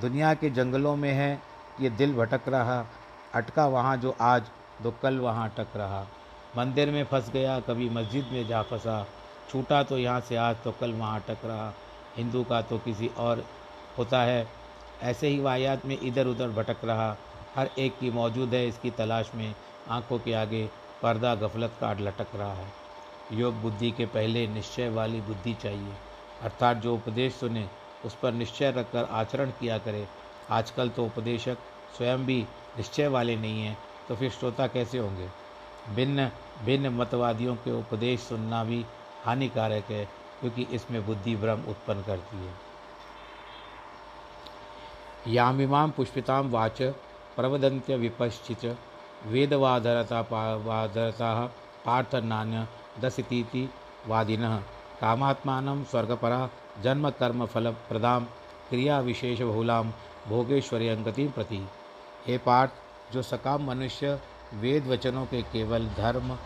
दुनिया 0.00 0.32
के 0.34 0.50
जंगलों 0.50 0.94
में 0.96 1.12
है, 1.12 1.42
ये 1.80 1.90
दिल 1.90 2.14
भटक 2.14 2.48
रहा, 2.48 2.84
अटका 3.34 3.66
वहाँ 3.66 3.96
जो 3.96 4.14
आज 4.20 4.50
तो 4.82 4.90
कल 5.02 5.18
वहाँ 5.18 5.48
अटक 5.48 5.76
रहा। 5.76 6.00
मंदिर 6.56 6.90
में 6.90 7.04
फंस 7.04 7.30
गया, 7.30 7.58
कभी 7.60 7.88
मस्जिद 7.90 8.28
में 8.32 8.46
जा 8.48 8.62
फंसा, 8.62 9.06
छूटा 9.50 9.82
तो 9.82 9.98
यहाँ 9.98 10.20
से 10.20 10.36
आज 10.36 10.56
तो 10.64 10.72
कल 10.80 10.92
वहाँ 10.92 11.20
अटक 11.20 11.44
रहा। 11.44 11.72
हिंदू 12.16 12.42
का 12.44 12.60
तो 12.62 12.78
किसी 12.78 13.10
और 13.18 13.44
होता 13.98 14.22
है, 14.22 14.46
ऐसे 15.02 15.28
ही 15.28 15.38
वायात 15.40 15.86
में 15.86 15.98
इधर 16.00 16.26
उधर 16.26 16.48
भटक 16.52 16.84
रहा। 16.84 17.16
हर 17.56 17.70
एक 17.78 17.98
की 17.98 18.10
मौजूद 18.10 18.54
है 18.54 18.66
इसकी 18.68 18.90
तलाश 18.92 19.30
में, 19.34 19.54
आँखों 19.88 20.18
के 20.18 20.32
आगे 20.34 20.68
पर्दा 21.02 21.34
गफलत 21.34 21.72
का 21.80 21.92
लटक 21.92 22.34
रहा 22.34 22.52
है। 22.52 22.66
योग 23.32 23.54
बुद्धि 23.54 23.90
के 23.90 24.06
पहले 24.06 24.46
निश्चय 24.48 24.88
वाली 24.88 25.20
बुद्धि 25.20 25.54
चाहिए। 25.54 25.94
अर्थात 26.42 26.76
जो 26.76 26.94
उपदेश 26.94 27.34
सुने, 27.34 27.68
उस 28.04 28.14
पर 28.14 28.32
निश्चय 28.32 28.70
रखकर 28.72 29.04
आचरण 29.04 29.50
किया 29.50 29.78
करे। 29.78 30.06
आजकल 30.50 30.88
तो 30.88 31.04
उपदेशक 31.04 31.58
स्वयं 31.96 32.26
भी 32.26 32.40
निश्चय 32.76 33.08
वाले 33.08 33.36
नहीं 33.36 33.62
हैं 33.62 33.76
तो 34.08 34.16
फिर 34.16 34.30
श्रोता 34.30 34.66
कैसे 34.66 34.98
होंगे? 34.98 35.28
भिन्न 35.88 36.30
भिन्न 36.64 36.88
मतवादियों 36.90 37.54
के 37.56 37.72
उपदेश 37.72 38.20
सुनना 38.20 38.62
भी 38.64 38.84
हानिकारक 39.24 39.90
है, 39.90 40.04
क्योंकि 40.40 40.66
इसमें 40.72 41.04
बुद्धि 41.06 41.34
भ्रम 41.36 41.62
उत्पन्न 41.68 42.02
करती 42.02 42.36
है। 42.36 42.54
यामिमाम 45.26 45.90
पुष्पिताम 45.90 46.50
वाच 46.50 46.82
प्रवदंत्य 47.36 47.96
विपश्चित 47.96 48.64
वेदवाधरता 49.26 50.20
वाधरता 50.66 51.30
पार्थ 51.86 52.14
नान्य 52.24 52.66
दशतीति 53.00 53.68
वादिन। 54.08 54.46
कामात्मान 55.00 55.84
स्वर्गपरा 55.84 56.48
जन्म 56.82 57.08
कर्म 57.10 57.44
फल 57.46 57.70
प्रदाम 57.88 58.24
क्रिया 58.68 58.98
विशेष 59.00 59.40
बहुलाम 59.40 59.92
भोगेश्वरी 60.28 60.88
अंगति 60.88 61.26
प्रति। 61.28 61.66
हे 62.26 62.38
पार्थ, 62.38 62.72
जो 63.12 63.22
सकाम 63.22 63.66
मनुष्य 63.66 64.18
वेद 64.54 64.86
वचनों 64.86 65.24
के 65.26 65.42
केवल 65.42 65.86
धर्म 65.96 66.36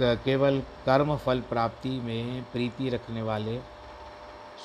केवल 0.00 0.60
कर्म 0.86 1.16
फल 1.16 1.40
प्राप्ति 1.40 1.90
में 2.00 2.42
प्रीति 2.52 2.88
रखने 2.88 3.22
वाले 3.22 3.58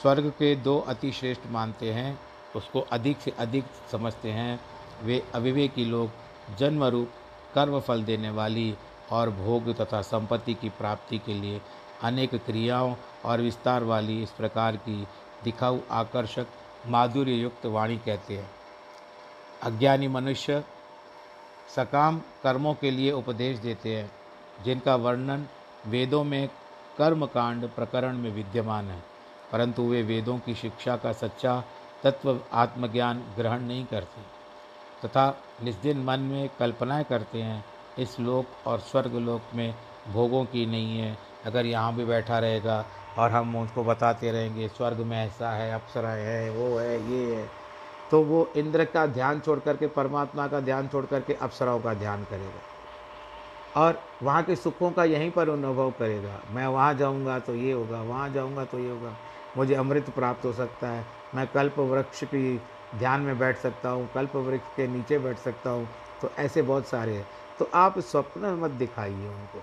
स्वर्ग 0.01 0.29
के 0.29 0.55
दो 0.57 0.77
अति 0.87 1.11
श्रेष्ठ 1.11 1.47
मानते 1.51 1.91
हैं, 1.93 2.19
उसको 2.55 2.79
अधिक 2.91 3.17
से 3.17 3.33
अधिक 3.39 3.65
समझते 3.91 4.31
हैं। 4.31 4.59
वे 5.03 5.21
अविवेकी 5.35 5.85
लोग 5.85 6.11
जन्म 6.55 6.83
रूप 6.83 7.11
कर्म 7.55 7.79
फल 7.79 8.03
देने 8.03 8.29
वाली 8.29 8.77
और 9.11 9.29
भोग 9.29 9.81
तथा 9.81 10.01
संपत्ति 10.01 10.53
की 10.53 10.69
प्राप्ति 10.69 11.17
के 11.17 11.33
लिए 11.33 11.61
अनेक 12.03 12.35
क्रियाओं 12.35 12.95
और 13.25 13.41
विस्तार 13.41 13.83
वाली 13.83 14.23
इस 14.23 14.31
प्रकार 14.31 14.75
की 14.75 15.07
दिखाऊ 15.43 15.79
आकर्षक 15.91 16.47
माधुर्य 16.87 17.31
युक्त 17.31 17.65
वाणी 17.65 17.97
कहते 17.97 18.37
हैं। 18.37 18.49
अज्ञानी 19.63 20.07
मनुष्य 20.07 20.63
सकाम 21.75 22.21
कर्मों 22.43 22.73
के 22.73 22.91
लिए 22.91 23.11
उपदेश 23.11 23.57
देते 23.57 23.95
हैं, 23.95 24.11
जिनका 24.63 24.95
वर्णन 24.95 25.47
वेदों 25.87 26.23
में 26.23 26.47
कर्मकांड 26.97 27.69
प्रकरण 27.69 28.17
में 28.17 28.31
विद्यमान 28.31 28.85
है, 28.85 29.03
परंतु 29.51 29.83
वे 29.83 30.01
वेदों 30.03 30.39
की 30.39 30.55
शिक्षा 30.55 30.97
का 30.97 31.11
सच्चा 31.13 31.63
तत्व 32.03 32.39
आत्मज्ञान 32.53 33.33
ग्रहण 33.35 33.61
नहीं 33.61 33.85
करते। 33.85 34.21
तथा 35.07 35.43
निस्दिन 35.63 36.03
मन 36.03 36.19
में 36.21 36.49
कल्पनाएँ 36.59 37.03
करते 37.03 37.41
हैं, 37.41 37.63
इस 37.99 38.19
लोक 38.19 38.67
और 38.67 38.79
स्वर्ग 38.79 39.15
लोक 39.17 39.41
में 39.55 39.73
भोगों 40.13 40.43
की 40.45 40.65
नहीं 40.65 40.99
है। 40.99 41.17
अगर 41.45 41.65
यहाँ 41.65 41.95
भी 41.95 42.05
बैठा 42.05 42.39
रहेगा 42.39 42.85
और 43.17 43.31
हम 43.31 43.55
उनको 43.55 43.83
बताते 43.83 44.31
रहेंगे, 44.31 44.67
स्वर्ग 44.67 44.97
में 44.97 45.17
ऐसा 45.17 45.51
है, 45.51 45.73
अप्सरा 45.73 46.09
है, 46.09 46.49
वो 46.49 46.77
है, 46.77 47.11
ये 47.11 47.35
है 47.35 47.45
तो 48.11 48.21
वो 48.23 48.47
इंद्र 48.57 48.85
का 48.85 49.05
ध्यान 49.07 49.39
छोड़ 49.39 49.59
करके, 49.59 49.87
परमात्मा 49.87 50.47
का 50.47 50.59
ध्यान 50.59 50.87
छोड़ 50.87 51.05
करके 51.05 51.33
अप्सराओं 51.33 51.79
का 51.79 51.93
ध्यान 51.93 52.23
करेगा। 52.23 53.81
और 53.81 53.99
वहाँ 54.23 54.43
के 54.43 54.55
सुखों 54.55 54.91
का 54.91 55.03
यहीं 55.03 55.31
पर 55.31 55.49
अनुभव 55.49 55.91
करेगा। 55.91 56.39
मैं 56.51 56.67
वहाँ 56.67 56.93
जाऊँगा 56.93 57.39
तो 57.39 57.55
ये 57.55 57.71
होगा, 57.71 58.01
वहाँ 58.01 58.29
जाऊँगा 58.29 58.65
तो 58.65 58.79
ये 58.79 58.89
होगा। 58.89 59.13
मुझे 59.57 59.75
अमृत 59.75 60.09
प्राप्त 60.09 60.45
हो 60.45 60.53
सकता 60.53 60.89
है। 60.89 61.05
मैं 61.35 61.47
कल्प 61.47 61.79
वृक्ष 61.79 62.23
की 62.23 62.61
ध्यान 62.93 63.21
में 63.21 63.37
बैठ 63.39 63.57
सकता 63.57 63.89
हूँ, 63.89 64.09
कल्प 64.13 64.35
वृक्ष 64.35 64.75
के 64.75 64.87
नीचे 64.87 65.19
बैठ 65.19 65.37
सकता 65.37 65.69
हूँ 65.69 65.87
तो 66.21 66.31
ऐसे 66.39 66.61
बहुत 66.61 66.87
सारे 66.87 67.13
हैं। 67.13 67.25
तो 67.59 67.69
आप 67.73 67.99
स्वप्न 67.99 68.53
मत 68.61 68.71
दिखाइए 68.73 69.27
उनको। 69.27 69.61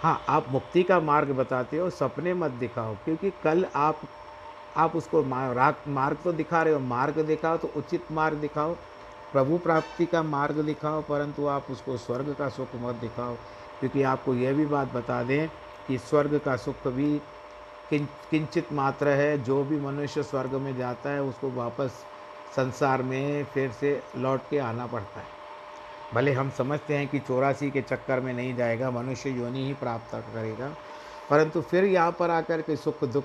हाँ 0.00 0.20
आप 0.28 0.50
मुक्ति 0.50 0.82
का 0.82 0.98
मार्ग 1.00 1.30
बताते 1.30 1.78
हो, 1.78 1.88
सपने 1.90 2.34
मत 2.34 2.50
दिखाओ, 2.50 2.94
क्योंकि 3.04 3.30
कल 3.44 3.66
आप 3.76 4.00
आप 4.76 4.96
उसको 4.96 5.22
मार्ग 5.24 6.16
तो 6.24 6.32
दिखा 6.32 6.62
रहे 6.62 6.72
हो, 6.74 6.80
मार्ग 6.80 7.18
दिखाओ 7.18 7.56
तो 7.56 7.70
उचित 7.76 8.10
मार्ग 8.12 8.36
दिखाओ, 8.36 8.74
प्रभु 9.32 9.58
प्राप्ति 9.58 10.06
का 10.06 10.22
मार्ग 10.22 10.60
दिखाओ, 10.62 11.00
परंतु 11.02 11.46
आप 11.46 11.70
उसको 11.70 11.96
स्वर्ग 11.96 12.34
का 12.38 12.48
सुख 12.48 12.74
मत 12.74 12.94
दिखाओ, 12.96 13.34
क्योंकि 13.80 14.02
आपको 14.04 14.34
यह 14.34 14.52
भी 14.52 14.66
बात 14.66 14.92
बता 14.92 15.22
दें 15.22 15.48
कि 15.88 15.98
स्वर्ग 16.00 16.38
का 16.38 16.56
सुख 16.56 16.86
भी 16.88 17.20
किंचित 17.92 18.72
मात्र 18.72 19.08
है, 19.08 19.38
जो 19.38 19.62
भी 19.64 19.78
मनुष्य 19.80 20.22
स्वर्ग 20.22 20.54
में 20.54 20.76
जाता 20.76 21.10
है, 21.10 21.22
उसको 21.22 21.50
वापस 21.50 22.04
संसार 22.56 23.02
में 23.02 23.44
फिर 23.44 23.70
से 23.72 24.00
लौट 24.16 24.40
के 24.50 24.58
आना 24.58 24.86
पड़ता 24.86 25.20
है। 25.20 25.26
भले 26.14 26.32
हम 26.32 26.50
समझते 26.50 26.96
हैं 26.96 27.08
कि 27.08 27.18
चौरासी 27.18 27.70
के 27.70 27.82
चक्कर 27.82 28.20
में 28.20 28.32
नहीं 28.32 28.54
जाएगा, 28.56 28.90
मनुष्य 28.90 29.30
योनि 29.30 29.66
ही 29.66 29.74
प्राप्त 29.74 30.14
करेगा, 30.34 30.68
परंतु 31.30 31.60
फिर 31.60 31.84
यहाँ 31.84 32.12
पर 32.12 32.30
आकर 32.30 32.62
के 32.62 32.76
सुख 32.76 33.04
दुख, 33.04 33.24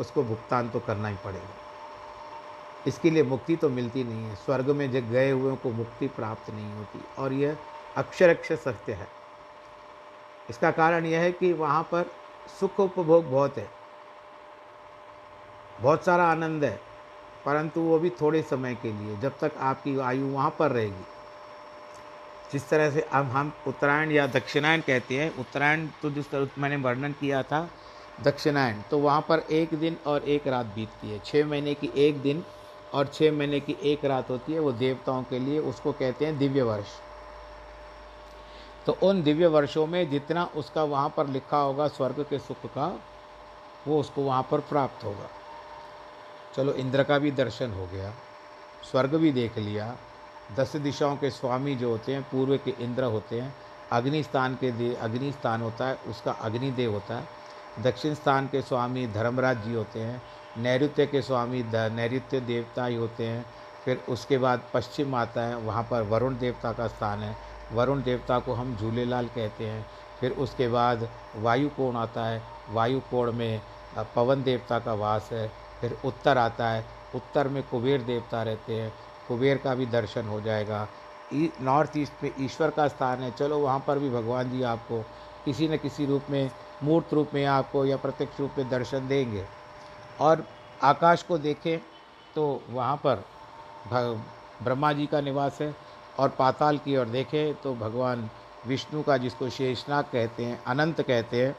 उसको 0.00 0.22
भुगतान 0.22 0.68
तो 0.70 0.80
करना 0.80 1.08
ही 1.08 1.16
पड़ेगा। 1.24 1.48
इसके 2.86 3.10
लिए 3.10 3.22
मुक्ति 3.22 3.56
तो 3.56 3.68
मिलती 3.68 4.04
नहीं 4.04 4.24
है। 4.24 4.34
स्वर्ग 4.36 4.70
में 4.70 4.90
जब 4.92 5.10
गए 5.10 5.30
हुए 5.30 5.56
को 5.56 5.70
मुक्ति 5.70 6.06
प्राप्त 6.08 6.50
नहीं 6.50 6.72
होती, 6.74 7.00
और 7.18 7.32
यह 7.32 7.56
अक्षर 7.96 8.28
अक्षर 8.28 8.56
सत्य 8.56 8.92
है। 8.92 9.08
इसका 10.50 10.70
कारण 10.70 11.06
यह 11.06 11.20
है 11.20 11.32
कि 11.32 11.52
वहाँ 11.52 11.82
पर 11.82 12.10
सुख 12.60 12.80
उपभोग 12.80 13.30
बहुत 13.30 13.58
है। 13.58 13.68
बहुत 15.80 16.04
सारा 16.04 16.24
आनंद 16.24 16.64
है, 16.64 16.78
परंतु 17.46 17.80
वो 17.80 17.98
भी 17.98 18.10
थोड़े 18.10 18.42
समय 18.42 18.74
के 18.74 18.92
लिए, 18.92 19.16
जब 19.16 19.38
तक 19.40 19.52
आपकी 19.58 19.98
आयु 19.98 20.26
वहाँ 20.26 20.54
पर 20.58 20.70
रहेगी। 20.70 21.04
जिस 22.52 22.68
तरह 22.68 22.90
से 22.90 23.00
अब 23.02 23.26
हम 23.26 23.52
उत्तरायण 23.66 24.10
या 24.10 24.26
दक्षिणायन 24.26 24.80
कहते 24.80 25.18
हैं, 25.18 25.34
उत्तरायण 25.38 25.86
तो 26.02 26.10
जिस 26.10 26.30
तरह 26.30 26.48
मैंने 26.58 26.76
वर्णन 26.78 27.12
किया 27.12 27.42
था, 27.42 27.68
दक्षिणायन 28.22 28.82
तो 28.90 28.98
वहाँ 28.98 29.20
पर 29.20 29.42
एक 29.50 29.74
दिन 29.74 29.96
और 30.06 30.24
एक 30.24 30.46
रात 30.46 30.66
बीतती 30.66 31.10
है। 31.10 31.20
छः 31.24 31.46
महीने 31.46 31.74
की 31.74 31.90
एक 31.96 32.20
दिन 32.22 32.44
और 32.94 33.06
छः 33.06 33.32
महीने 33.32 33.60
की 33.60 33.76
एक 33.82 34.04
रात 34.04 34.30
होती 34.30 34.52
है, 34.52 34.58
वो 34.58 34.72
देवताओं 34.72 35.22
के 35.22 35.38
लिए 35.38 35.58
उसको 35.60 35.92
कहते 35.92 36.26
हैं 36.26 36.38
दिव्य 36.38 36.62
वर्ष। 36.62 36.98
तो 38.86 38.96
उन 39.02 39.22
दिव्य 39.22 39.46
वर्षों 39.46 39.86
में 39.86 40.10
जितना 40.10 40.44
उसका 40.56 40.84
वहाँ 40.84 41.12
पर 41.16 41.26
लिखा 41.26 41.56
होगा 41.56 41.88
स्वर्ग 41.88 42.24
के 42.30 42.38
सुख 42.38 42.66
का, 42.66 43.00
वो 43.88 44.00
उसको 44.00 44.22
वहाँ 44.22 44.46
पर 44.50 44.60
प्राप्त 44.60 45.04
होगा। 45.04 45.28
चलो, 46.54 46.72
इंद्र 46.72 47.02
का 47.02 47.18
भी 47.18 47.30
दर्शन 47.30 47.72
हो 47.72 47.86
गया, 47.86 48.12
स्वर्ग 48.90 49.14
भी 49.14 49.32
देख 49.32 49.58
लिया, 49.58 49.96
दस 50.56 50.76
दिशाओं 50.76 51.16
के 51.16 51.30
स्वामी 51.30 51.74
जो 51.74 51.90
होते 51.90 52.14
हैं, 52.14 52.22
पूर्व 52.22 52.56
के 52.56 52.74
इंद्र 52.80 53.04
होते 53.04 53.40
हैं, 53.40 53.54
अग्नि 53.92 54.22
स्थान 54.22 54.54
के 54.54 54.70
दे, 54.72 54.94
अग्नि 54.94 55.32
स्थान 55.32 55.62
होता 55.62 55.86
है, 55.86 55.98
उसका 56.06 56.32
अग्निदेव 56.32 56.92
होता 56.92 57.14
है, 57.14 57.28
दक्षिण 57.78 58.14
स्थान 58.14 58.46
के 58.46 58.62
स्वामी 58.62 59.06
धर्मराज 59.06 59.64
जी 59.64 59.74
होते 59.74 60.00
हैं, 60.00 60.22
नैऋत्य 60.56 61.06
के 61.06 61.22
स्वामी 61.22 61.62
नैऋत्य 61.72 62.40
देवता 62.40 62.84
ही 62.84 62.96
होते 62.96 63.26
हैं, 63.26 63.46
फिर 63.84 64.02
उसके 64.08 64.38
बाद 64.38 64.62
पश्चिम 64.74 65.14
आता 65.14 65.42
है, 65.42 65.56
वहाँ 65.56 65.82
पर 65.82 66.02
वरुण 66.02 66.38
देवता 66.38 66.72
का 66.72 66.88
स्थान 66.88 67.18
है 67.18 67.49
वरुण 67.72 68.02
देवता 68.02 68.38
को 68.38 68.52
हम 68.52 68.76
झूलेलाल 68.76 69.26
कहते 69.28 69.66
हैं। 69.66 69.86
फिर 70.20 70.32
उसके 70.38 70.68
बाद 70.68 71.08
वायु 71.36 71.68
कोण 71.68 71.96
आता 71.96 72.24
है। 72.26 72.42
वायु 72.70 73.00
कोण 73.00 73.32
में 73.32 73.60
पवन 74.16 74.42
देवता 74.42 74.78
का 74.78 74.94
वास 74.94 75.28
है। 75.32 75.48
फिर 75.80 75.98
उत्तर 76.04 76.38
आता 76.38 76.68
है। 76.68 76.84
उत्तर 77.14 77.48
में 77.48 77.62
कुबेर 77.62 78.02
देवता 78.02 78.42
रहते 78.42 78.80
हैं। 78.80 78.92
कुबेर 79.28 79.58
का 79.58 79.74
भी 79.74 79.86
दर्शन 79.86 80.26
हो 80.26 80.40
जाएगा। 80.40 80.88
नॉर्थ 81.60 81.96
ईस्ट 81.96 82.22
में 82.22 82.32
ईश्वर 82.38 82.70
का 82.70 82.86
स्थान 82.88 83.22
है। 83.22 83.30
चलो 83.32 83.58
वहाँ 83.58 83.84
पर 83.86 83.98
भी 83.98 84.10
भगवान 84.10 84.50
जी 84.50 84.62
आपको 84.62 85.02
किसी 85.44 85.68
न 85.68 85.76
किसी 85.76 86.06
रूप 86.06 86.26
में, 86.30 86.50
मूर्त 86.82 87.12
रूप 87.14 87.30
में 87.34 87.44
आपको 87.44 87.84
या 87.86 87.96
प्रत्यक्ष 87.96 88.40
रूप 88.40 88.54
में 88.58 88.68
दर्शन 88.68 89.08
देंगे। 89.08 89.46
और 90.20 90.44
आकाश 90.82 91.22
को 91.22 91.38
देखें 91.38 91.78
तो 92.36 92.44
वहाँ 92.68 92.96
पर 93.06 93.24
ब्रह्मा 94.62 94.92
जी 94.92 95.06
का 95.06 95.20
निवास 95.20 95.58
है। 95.60 95.74
और 96.20 96.28
पाताल 96.28 96.78
की 96.78 96.96
ओर 96.96 97.06
देखें 97.08 97.54
तो 97.54 97.74
भगवान 97.74 98.28
विष्णु 98.66 99.02
का 99.02 99.16
जिसको 99.16 99.48
शेषनाग 99.48 100.04
कहते 100.04 100.44
हैं, 100.44 100.62
अनंत 100.64 101.00
कहते 101.00 101.46
हैं, 101.46 101.56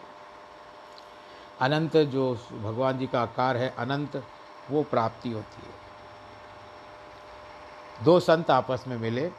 अनंत 1.60 1.98
जो 1.98 2.34
भगवान 2.64 2.98
जी 2.98 3.08
का 3.08 3.22
आकार 3.22 3.58
है, 3.58 3.74
अनंत 3.78 4.24
वो 4.72 4.84
प्राप्ति 4.84 5.32
होती 5.32 5.62
है। 5.62 5.74
दो 8.06 8.20
संत 8.20 8.52
आपस 8.52 8.84
में 8.88 8.98
मिले 8.98 9.30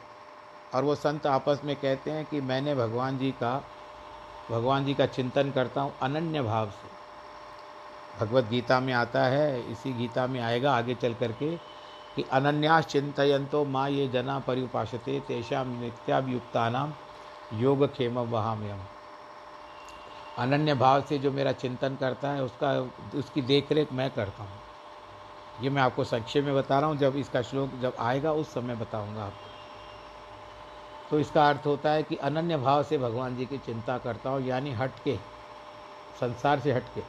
और 0.73 0.83
वो 0.83 0.95
संत 0.95 1.25
आपस 1.27 1.61
में 1.65 1.75
कहते 1.75 2.11
हैं 2.11 2.25
कि 2.25 2.41
मैंने 2.41 2.75
भगवान 2.75 3.17
जी 3.17 3.31
का, 3.31 3.63
भगवान 4.51 4.85
जी 4.85 4.93
का 4.93 5.05
चिंतन 5.05 5.51
करता 5.51 5.81
हूँ 5.81 5.93
अनन्य 6.01 6.41
भाव 6.41 6.69
से। 6.69 6.91
भगवत 8.19 8.45
गीता 8.45 8.79
में 8.79 8.93
आता 8.93 9.23
है, 9.23 9.71
इसी 9.71 9.93
गीता 9.93 10.27
में 10.27 10.39
आएगा 10.39 10.75
आगे 10.75 10.95
चल 10.95 11.13
करके। 11.13 11.72
कि 12.15 12.23
अनन्यास 12.31 12.85
चिंतयंतो 12.85 13.65
माँ 13.65 13.89
ये 13.89 14.07
जना 14.07 14.39
परिपाशते 14.39 15.19
तेषा 15.19 15.63
नित्याभियुक्ता 15.63 16.95
योग 17.51 17.85
खेम 17.93 18.19
वहाम्यम 18.19 18.79
अनन्य 20.37 20.73
भाव 20.73 21.01
से 21.01 21.17
जो 21.19 21.31
मेरा 21.31 21.51
चिंतन 21.51 21.95
करता 21.95 22.31
है, 22.31 22.43
उसका, 22.43 22.71
उसकी 23.15 23.41
देख 23.41 23.71
रेख 23.71 23.91
मैं 23.93 24.09
करता 24.11 24.43
हूँ। 24.43 24.61
ये 25.61 25.69
मैं 25.69 25.81
आपको 25.81 26.03
संक्षेप 26.03 26.45
में 26.45 26.55
बता 26.55 26.79
रहा 26.79 26.89
हूँ, 26.89 26.97
जब 26.97 27.15
इसका 27.15 27.41
श्लोक 27.41 27.75
जब 27.81 27.95
आएगा, 27.99 28.31
उस 28.33 28.53
समय 28.53 28.75
बताऊँगा 28.75 29.23
आपको। 29.23 29.51
तो 31.11 31.19
इसका 31.19 31.47
अर्थ 31.49 31.65
होता 31.65 31.91
है 31.91 32.03
कि 32.03 32.15
अनन्य 32.15 32.57
भाव 32.57 32.83
से 32.83 32.97
भगवान 32.97 33.35
जी 33.35 33.45
की 33.45 33.57
चिंता 33.57 33.97
करता 33.97 34.29
हूँ, 34.29 34.41
यानी 34.41 34.71
हट 34.71 34.99
के 34.99 35.17
संसार 36.19 36.59
से 36.59 36.73
हट 36.73 36.93
के 36.95 37.03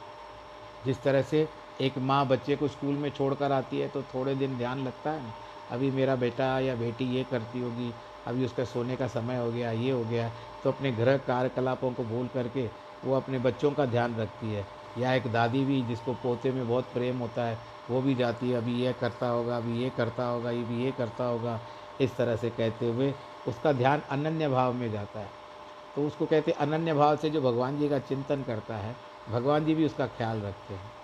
जिस 0.85 1.01
तरह 1.03 1.21
से 1.21 1.47
एक 1.79 1.97
माँ 1.97 2.25
बच्चे 2.27 2.55
को 2.55 2.67
स्कूल 2.67 2.97
में 2.97 3.09
छोड़कर 3.09 3.51
आती 3.51 3.79
है 3.79 3.87
तो 3.87 4.03
थोड़े 4.03 4.35
दिन 4.35 4.57
ध्यान 4.57 4.79
लगता 4.79 5.11
है। 5.11 5.33
अभी 5.69 5.89
मेरा 5.91 6.15
बेटा 6.15 6.59
या 6.59 6.75
बेटी 6.75 7.05
ये 7.05 7.23
करती 7.23 7.59
होगी, 7.59 7.93
अभी 8.25 8.45
उसका 8.45 8.63
सोने 8.65 8.95
का 8.95 9.07
समय 9.07 9.37
हो 9.37 9.51
गया, 9.51 9.71
ये 9.71 9.91
हो 9.91 10.03
गया 10.05 10.31
तो 10.63 10.71
अपने 10.71 10.91
गृह 10.91 11.17
कार्यकलापों 11.17 11.91
को 11.93 12.03
भूल 12.05 12.27
करके 12.27 12.69
वो 13.03 13.13
अपने 13.13 13.39
बच्चों 13.39 13.71
का 13.71 13.85
ध्यान 13.85 14.15
रखती 14.15 14.51
है। 14.51 14.67
या 14.97 15.13
एक 15.13 15.31
दादी 15.31 15.63
भी 15.65 15.81
जिसको 15.83 16.13
पोते 16.13 16.51
में 16.51 16.67
बहुत 16.67 16.93
प्रेम 16.93 17.17
होता 17.17 17.45
है, 17.45 17.59
वो 17.89 18.01
भी 18.01 18.15
जाती 18.15 18.49
है, 18.49 18.57
अभी 18.57 18.73
ये 18.75 18.93
करता 18.93 19.27
होगा, 19.27 19.57
अभी 19.57 19.77
ये 19.79 19.89
करता 19.89 20.25
होगा 20.25 20.51
ये 20.51 20.63
भी 20.63 20.83
ये 20.83 20.91
करता 20.91 21.25
होगा, 21.25 21.59
इस 21.99 22.17
तरह 22.17 22.35
से 22.35 22.49
कहते 22.49 22.87
हुए 22.87 23.13
उसका 23.45 23.73
ध्यान 23.73 24.01
अनन्य 24.09 24.49
भाव 24.49 24.73
में 24.73 24.89
जाता 24.91 25.19
है। 25.19 25.31
तो 25.95 26.05
उसको 26.05 26.25
कहते 26.25 26.51
अनन्य 26.51 26.93
भाव 26.93 27.15
से 27.17 27.29
जो 27.29 27.41
भगवान 27.41 27.77
जी 27.77 27.89
का 27.89 27.99
चिंतन 27.99 28.43
करता 28.43 28.77
है, 28.77 28.95
भगवान 29.27 29.65
जी 29.65 29.75
भी 29.75 29.85
उसका 29.85 30.07
ख्याल 30.07 30.41
रखते 30.41 30.73
हैं। 30.73 30.94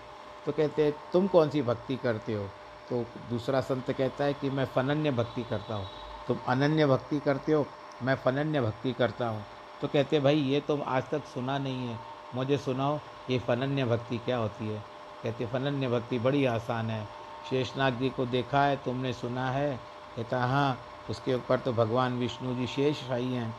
तो 0.45 0.51
कहते 0.51 0.85
हैं, 0.85 0.93
तुम 1.13 1.27
कौन 1.27 1.49
सी 1.49 1.61
भक्ति 1.61 1.95
करते 1.95 2.33
हो? 2.33 2.49
तो 2.89 3.05
दूसरा 3.29 3.61
संत 3.61 3.91
कहता 3.91 4.23
है 4.23 4.33
कि, 4.33 4.49
मैं 4.49 4.65
फनन्य 4.65 5.11
भक्ति 5.11 5.43
करता 5.43 5.75
हूँ। 5.75 5.85
तुम 6.27 6.37
अनन्य 6.47 6.85
भक्ति 6.85 7.19
करते 7.19 7.51
हो? 7.51 7.67
मैं 8.03 8.15
फनन्य 8.15 8.61
भक्ति 8.61 8.93
करता 8.93 9.27
हूँ। 9.27 9.45
तो 9.81 9.87
कहते 9.87 10.19
भाई, 10.19 10.35
ये 10.35 10.59
तुम 10.59 10.81
आज 10.87 11.03
तक 11.09 11.25
सुना 11.25 11.57
नहीं 11.57 11.87
है। 11.87 11.99
मुझे 12.35 12.57
सुनाओ, 12.57 12.99
ये 13.29 13.39
फनन्य 13.39 13.85
भक्ति 13.85 14.17
क्या 14.17 14.37
होती 14.37 14.67
है? 14.67 14.83
कहते 15.23 15.45
फनन्य 15.45 15.89
भक्ति 15.89 16.19
बड़ी 16.19 16.45
आसान 16.45 16.89
है। 16.89 17.07
शेषनाग 17.49 17.93
जी 17.93 18.09
को 18.09 18.25
देखा 18.25 18.63
है, 18.63 18.75
तुमने 18.75 19.13
सुना 19.13 19.51
है? 19.51 19.79
कहता 20.15 20.45
हाँ 20.45 20.79
उसके 21.09 21.35
ऊपर 21.35 21.59
तो 21.59 21.73
भगवान 21.73 22.19
विष्णु 22.19 22.55
जी 22.55 22.67
शेष 22.67 23.07
शाही 23.07 23.33
हैं। 23.33 23.55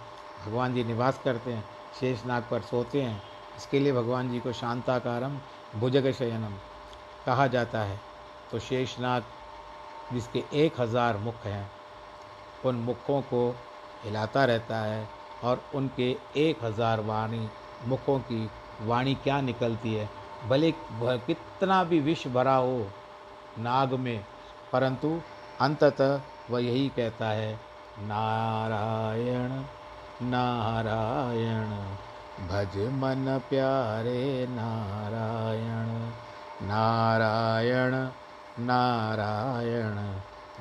भगवान 0.47 0.75
जी 0.75 0.85
निवास 0.85 1.21
करते 1.25 1.53
हैं, 1.53 1.65
शेषनाग 2.01 2.45
पर 2.51 2.61
सोते 2.61 3.03
हैं। 3.03 3.23
इसके 3.57 3.79
लिए 3.79 3.93
भगवान 3.93 4.31
जी 4.31 4.41
को 4.41 4.53
शांताकारम 4.53 5.39
भुजग 5.81 6.13
शयनम 6.13 6.72
कहा 7.27 7.47
जाता 7.47 7.83
है। 7.83 8.01
तो 8.51 8.59
शेषनाग, 8.61 9.25
जिसके 10.13 10.45
एक 10.55 10.81
हज़ार 10.81 11.17
मुख 11.19 11.47
हैं, 11.47 11.71
उन 12.65 12.77
मुखों 12.81 13.21
को 13.23 13.49
हिलाता 14.03 14.45
रहता 14.45 14.81
है 14.81 15.09
और 15.43 15.63
उनके 15.75 16.11
एक 16.39 16.65
हज़ार 16.65 17.01
वाणी, 17.03 17.49
मुखों 17.85 18.19
की 18.21 18.49
वाणी 18.81 19.15
क्या 19.15 19.41
निकलती 19.41 19.95
है? 19.95 20.09
भले 20.49 20.71
कितना 20.73 21.83
भी 21.85 22.01
विष 22.01 22.27
भरा 22.29 22.55
हो 22.57 22.87
नाग 23.59 23.95
में, 23.97 24.25
परंतु 24.73 25.21
अंततः 25.61 26.21
वह 26.51 26.61
यही 26.61 26.89
कहता 26.89 27.29
है, 27.31 27.53
नारायण 28.01 29.63
नारायण, 30.23 31.71
भज 32.49 32.77
मन 32.95 33.25
प्यारे 33.51 34.47
नारायण। 34.51 35.89
नारायण 36.63 37.95
नारायण, 38.59 39.97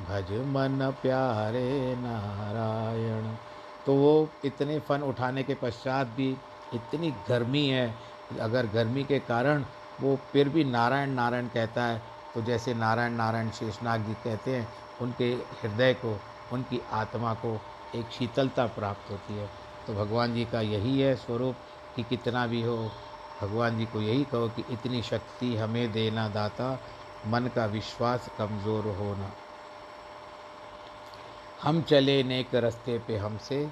भज 0.06 0.32
मन 0.48 0.92
प्यारे 1.02 1.96
नारायण। 1.98 3.28
तो 3.86 3.96
वो 3.96 4.30
इतने 4.46 4.80
फन 4.80 5.02
उठाने 5.04 5.44
के 5.44 5.54
पश्चात 5.56 6.08
भी 6.08 6.30
इतनी 6.74 7.12
गर्मी 7.30 7.68
है, 7.68 7.94
अगर 8.42 8.68
गर्मी 8.68 9.04
के 9.04 9.20
कारण 9.22 9.64
वो 10.02 10.16
फिर 10.32 10.50
भी 10.50 10.64
नारायण 10.64 11.10
नारायण 11.12 11.48
कहता 11.48 11.86
है 11.86 12.02
तो 12.36 12.42
जैसे 12.42 12.74
नारायण 12.74 13.14
नारायण 13.14 13.50
शेषनाग 13.52 14.02
जी 14.02 14.14
कहते 14.24 14.56
हैं, 14.56 14.68
उनके 15.02 15.32
हृदय 15.62 15.94
को, 15.94 16.18
उनकी 16.54 16.82
आत्मा 16.92 17.34
को 17.36 17.60
एक 17.96 18.12
शीतलता 18.12 18.66
प्राप्त 18.68 19.12
होती 19.12 19.38
है। 19.38 19.50
तो 19.88 19.94
भगवान 19.94 20.34
जी 20.34 20.46
का 20.46 20.62
यही 20.62 21.00
है 21.00 21.16
स्वरूप 21.16 21.56
कि 21.96 22.04
कितना 22.04 22.46
भी 22.48 22.62
हो 22.64 22.78
भगवान 23.42 23.78
जी 23.78 23.86
को 23.86 24.02
यही 24.02 24.24
कहो 24.24 24.48
कि 24.48 24.64
इतनी 24.70 25.02
शक्ति 25.02 25.56
हमें 25.56 25.92
देना 25.92 26.28
दाता, 26.30 26.80
मन 27.28 27.50
का 27.56 27.66
विश्वास 27.66 28.30
कमज़ोर 28.38 28.86
होना। 28.98 29.32
हम 31.64 31.82
चले 31.82 32.24
नेक 32.24 32.56
रास्ते 32.56 32.98
पे 33.00 33.18
हमसे, 33.18 33.70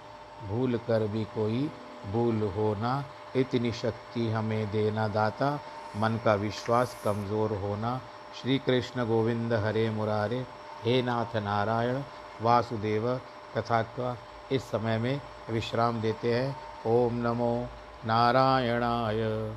भूल 0.47 0.78
कर 0.78 1.07
भी 1.07 1.24
कोई 1.24 1.70
भूल 2.11 2.41
होना। 2.41 3.05
इतनी 3.36 3.72
शक्ति 3.72 4.30
हमें 4.30 4.72
देना 4.72 5.07
दाता, 5.07 5.59
मन 5.97 6.20
का 6.26 6.34
विश्वास 6.36 6.95
कमज़ोर 7.03 7.51
होना। 7.51 8.01
श्री 8.41 8.57
कृष्ण 8.59 9.05
गोविंद 9.05 9.53
हरे 9.53 9.89
मुरारे, 9.89 10.45
हे 10.84 11.01
नाथ 11.01 11.36
नारायण, 11.36 12.01
वासुदेव, 12.41 13.22
कथा 13.57 13.82
का 13.82 14.17
इस 14.51 14.63
समय 14.63 14.97
में 14.97 15.22
विश्राम 15.49 16.01
देते 16.01 16.34
हैं। 16.34 16.55
ओम 16.86 17.15
नमो 17.15 17.67
नारायणाय। 18.06 19.50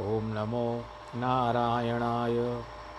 ओम 0.00 0.24
नमो 0.24 0.80
नारायणाय। 1.14 2.38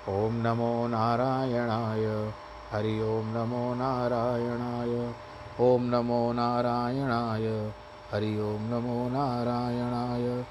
ओम 0.10 0.36
नमो 0.36 0.88
नारायणाय। 0.88 2.32
हरि 2.72 3.02
ओम 3.02 3.38
नमो 3.38 3.74
नारायणाय। 3.76 5.14
ओम 5.60 5.84
नमो 5.84 6.34
नारायणाय। 6.34 7.72
हरि 8.12 8.39
ओम 8.39 8.62
नमो 8.62 9.10
नारायणाय। 9.10 10.43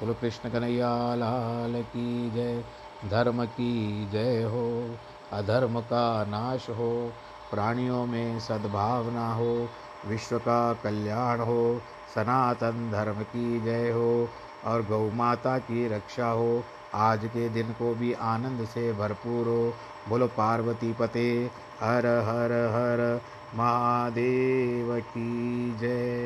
बोलो 0.00 0.14
कृष्ण 0.14 0.50
कन्हैया, 0.50 1.14
लाल 1.14 1.82
की 1.82 2.30
जय, 2.30 2.64
धर्म 3.10 3.44
की 3.44 4.08
जय 4.10 4.42
हो, 4.42 4.96
अधर्म 5.32 5.80
का 5.80 6.24
नाश 6.24 6.70
हो 6.70 7.12
प्राणियों 7.50 8.06
में 8.06 8.40
सद्भावना 8.40 9.32
हो, 9.34 9.68
विश्व 10.06 10.38
का 10.38 10.72
कल्याण 10.74 11.40
हो, 11.40 11.80
सनातन 12.14 12.90
धर्म 12.92 13.22
की 13.22 13.60
जय 13.60 13.90
हो 13.90 14.28
और 14.64 14.82
गौ 14.82 15.10
माता 15.10 15.58
की 15.58 15.88
रक्षा 15.88 16.28
हो, 16.28 16.64
आज 16.94 17.24
के 17.24 17.48
दिन 17.48 17.72
को 17.72 17.94
भी 17.94 18.12
आनंद 18.12 18.64
से 18.64 18.92
भरपूर 18.92 19.46
हो। 19.46 19.74
बोलो, 20.08 20.26
पार्वती 20.26 20.92
पते, 20.92 21.50
हर 21.80 22.06
हर 22.06 22.52
हर 22.52 23.20
महादेव 23.54 25.00
की 25.00 25.76
जय। 25.80 26.18